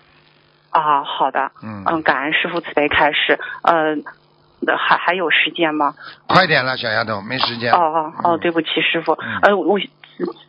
[0.71, 3.39] 啊，好的，嗯嗯，感恩师傅慈悲开示。
[3.63, 3.97] 呃，
[4.61, 5.95] 那还还有时间吗？
[6.27, 7.73] 快点了，小丫头，没时间。
[7.73, 9.15] 哦哦哦，嗯对不起，师傅。
[9.15, 9.79] 嗯呃，我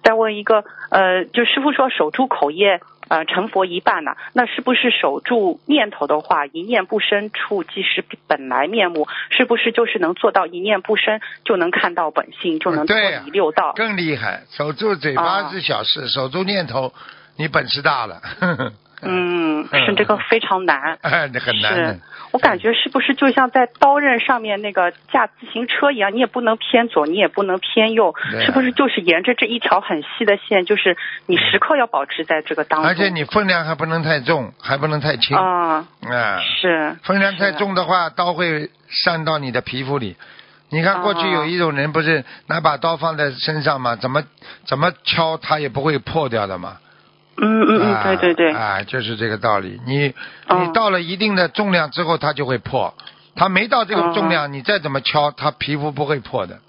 [0.03, 2.81] 再问一个，呃，就师傅说守住口业，
[3.11, 9.05] 呃，成佛一半呢、那是不是守住念头的话，一念不生处即是本来面目？
[9.29, 13.73] 是不是就是能做到一念不生，就能看到本性，就能脱离六道？
[13.75, 16.93] 更厉害，守住嘴巴啊是小事，守住念头，
[17.35, 18.21] 你本事大了。
[19.01, 20.97] 嗯，是这个非常难。
[21.01, 21.99] 哎，这很难是。
[22.31, 30.95] 我感觉是不是就像在刀刃上面那个架自行车一样，你也不能偏左，你也不能偏右，啊是不是就是沿着这一条很细的线，就是
[31.25, 32.89] 你时刻要保持在这个当中？
[32.89, 35.35] 而且你分量还不能太重，还不能太轻。
[35.35, 40.15] 啊，啊，是分量太重的话，刀会伤到你的皮肤里。
[40.69, 43.97] 你看过去哦有一种人，不是拿把刀放在身上嘛？
[43.97, 44.23] 怎么
[44.65, 46.77] 怎么敲它也不会破掉的嘛。
[47.41, 49.81] 嗯嗯嗯，啊对对对，啊，就是这个道理。
[49.85, 50.13] 你
[50.47, 52.93] 哦你到了一定的重量之后，它就会破。
[53.35, 56.59] 它没到这个重量，你再怎么敲，它皮肤不会破的。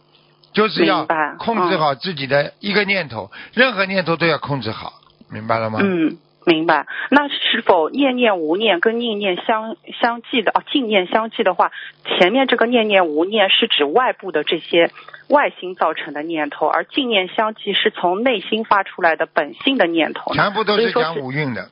[0.53, 1.07] 就是要
[1.39, 4.93] 控制好自己的一个念头，任何念头都要控制好，
[5.31, 5.79] 明白了吗？
[5.83, 6.17] 嗯。
[6.45, 10.63] 明白，那是否念念无念跟念念相相继的啊？
[10.73, 11.71] 净念相继的话，
[12.05, 14.91] 前面这个念念无念是指外部的这些
[15.29, 20.35] 外心造成的念头，而净念相继是从内心发出来的本性的念头。
[20.35, 21.69] 全部都是讲五蕴的，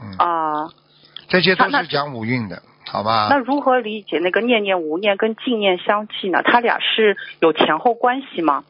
[0.00, 0.70] 嗯，啊、
[1.28, 3.26] 这些都是讲五蕴的，好吧？
[3.28, 6.42] 那如何理解那个念念无念跟净念相继呢？
[6.44, 8.64] 它俩是有前后关系吗？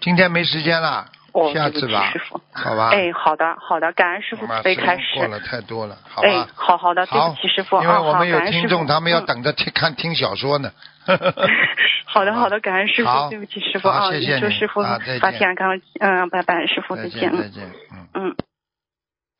[0.00, 1.06] 今天没时间了，
[1.52, 2.40] 下次吧师，傅。
[2.52, 2.90] 好吧？
[2.90, 5.02] 哎，好的，好的，感恩师傅慈悲开示。
[5.02, 7.80] 时间过了太多了，好哎？，好好的，对不起，师傅。
[7.82, 10.70] 因为我们有听众，他们要嗯等着听看听小说呢。
[12.06, 18.06] 好的，好的，感恩师傅，对不起，师傅啊，好谢谢师傅啊再见法体安康，嗯，拜拜，师傅再再见，再见，嗯。
[18.14, 18.36] 嗯。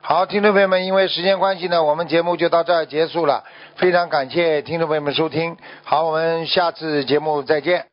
[0.01, 3.43] 好，听众朋友们，因为时间关系呢，我们节目就到这儿结束了。
[3.77, 7.87] 非常感谢听众朋友们收听，好，我们下次节目再见。